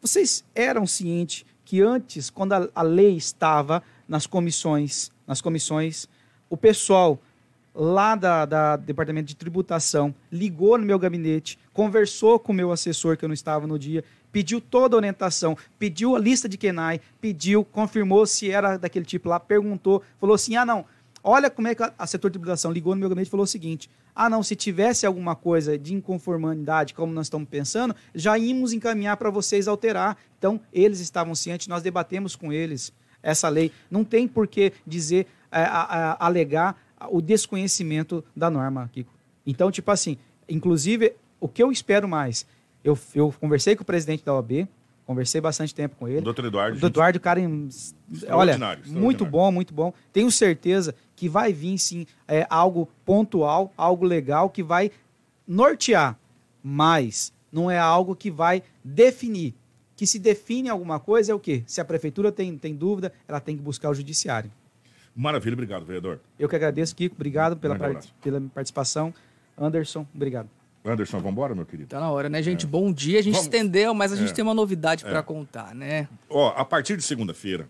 [0.00, 6.08] Vocês eram cientes que antes, quando a, a lei estava nas comissões, nas comissões,
[6.48, 7.20] o pessoal
[7.74, 13.16] lá da, da, Departamento de Tributação ligou no meu gabinete, conversou com o meu assessor,
[13.16, 17.00] que eu não estava no dia, pediu toda a orientação, pediu a lista de KENAI,
[17.20, 20.84] pediu, confirmou se era daquele tipo lá, perguntou, falou assim: ah, não,
[21.22, 23.44] olha como é que a, a setor de tributação ligou no meu gabinete e falou
[23.44, 28.36] o seguinte: ah, não, se tivesse alguma coisa de inconformidade, como nós estamos pensando, já
[28.36, 30.16] íamos encaminhar para vocês alterar.
[30.38, 32.92] Então, eles estavam cientes, nós debatemos com eles
[33.22, 33.70] essa lei.
[33.90, 36.76] Não tem por que dizer, é, a, a, alegar
[37.08, 39.12] o desconhecimento da norma, Kiko.
[39.46, 42.46] Então, tipo assim, inclusive, o que eu espero mais?
[42.84, 44.68] Eu, eu conversei com o presidente da OAB,
[45.06, 46.20] conversei bastante tempo com ele.
[46.20, 46.78] Doutor Eduardo.
[46.78, 47.40] Doutor Eduardo, cara,
[48.28, 49.92] olha, muito bom, muito bom.
[50.12, 54.90] Tenho certeza que vai vir, sim, é, algo pontual, algo legal, que vai
[55.46, 56.18] nortear,
[56.62, 59.54] mas não é algo que vai definir.
[59.96, 61.62] Que se define alguma coisa é o quê?
[61.66, 64.50] Se a prefeitura tem, tem dúvida, ela tem que buscar o judiciário.
[65.20, 66.18] Maravilha, obrigado, vereador.
[66.38, 68.10] Eu que agradeço, Kiko, obrigado pela, part...
[68.22, 69.12] pela participação.
[69.56, 70.48] Anderson, obrigado.
[70.82, 71.90] Anderson, vamos embora, meu querido?
[71.90, 72.64] Tá na hora, né, gente?
[72.64, 72.68] É.
[72.68, 73.18] Bom dia.
[73.18, 73.46] A gente vamos...
[73.46, 74.32] estendeu, mas a gente é.
[74.32, 75.10] tem uma novidade é.
[75.10, 76.08] para contar, né?
[76.30, 77.68] Ó, a partir de segunda-feira,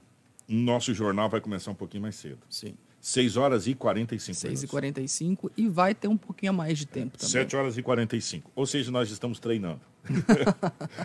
[0.48, 2.38] nosso jornal vai começar um pouquinho mais cedo.
[2.48, 2.76] Sim.
[3.00, 4.60] 6 horas e 45 6 minutos.
[4.60, 7.32] 6 e 45 e vai ter um pouquinho a mais de tempo também.
[7.32, 8.48] 7 horas e 45.
[8.54, 9.80] Ou seja, nós estamos treinando.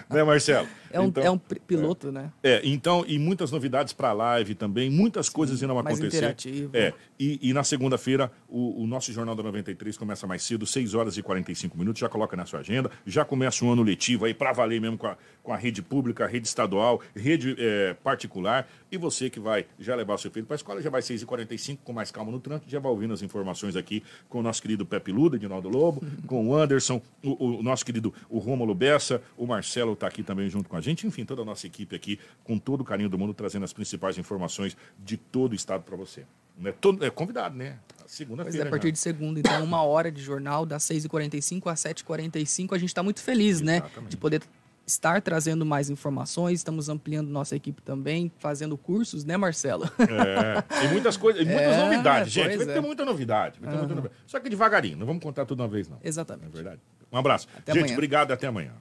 [0.09, 0.67] Né, Marcelo?
[0.91, 2.31] É um, então, é um piloto, é, né?
[2.41, 6.17] É, então, e muitas novidades para a live também, muitas Sim, coisas irão mais acontecer.
[6.17, 6.71] Interativo.
[6.73, 10.93] É, e, e na segunda-feira, o, o, nosso Jornal da 93 começa mais cedo, 6
[10.93, 11.99] horas e 45 minutos.
[11.99, 15.07] Já coloca na sua agenda, já começa o ano letivo aí para valer mesmo com
[15.07, 18.65] a, com a rede pública, rede estadual, rede é, particular.
[18.89, 21.23] E você que vai já levar o seu filho para a escola, já vai 6
[21.23, 24.41] e 45 com mais calma no trânsito, já vai ouvindo as informações aqui com o
[24.41, 28.73] nosso querido Pepe Luda, Dinaldo Lobo, com o Anderson, o, o nosso querido o Rômulo
[28.95, 31.93] Bessa, o Marcelo está aqui também junto com a gente, enfim, toda a nossa equipe
[31.93, 35.83] aqui, com todo o carinho do mundo, trazendo as principais informações de todo o estado
[35.83, 36.25] para você.
[36.63, 37.77] É, todo, é convidado, né?
[38.07, 38.65] Segunda-feira.
[38.65, 38.91] É, a partir já.
[38.93, 42.73] de segunda, então, uma hora de jornal, das 6h45 às 7h45.
[42.73, 43.77] A gente está muito feliz, né?
[43.77, 44.01] Exatamente.
[44.03, 44.09] né?
[44.09, 44.41] De poder
[44.85, 49.85] estar trazendo mais informações, estamos ampliando nossa equipe também, fazendo cursos, né, Marcelo?
[49.99, 52.57] É, e muitas coisas, muitas é, novidades, gente.
[52.57, 52.73] Vai é.
[52.73, 53.79] ter muita novidade, vai ter uhum.
[53.79, 54.21] muita novidade.
[54.27, 55.99] Só que devagarinho, não vamos contar tudo uma vez, não.
[56.03, 56.47] Exatamente.
[56.47, 56.81] É verdade.
[57.11, 57.47] Um abraço.
[57.57, 57.95] Até gente, amanhã.
[57.95, 58.73] obrigado e até amanhã.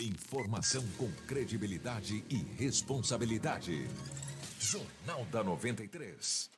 [0.00, 3.88] Informação com credibilidade e responsabilidade.
[4.58, 6.53] Jornal da 93.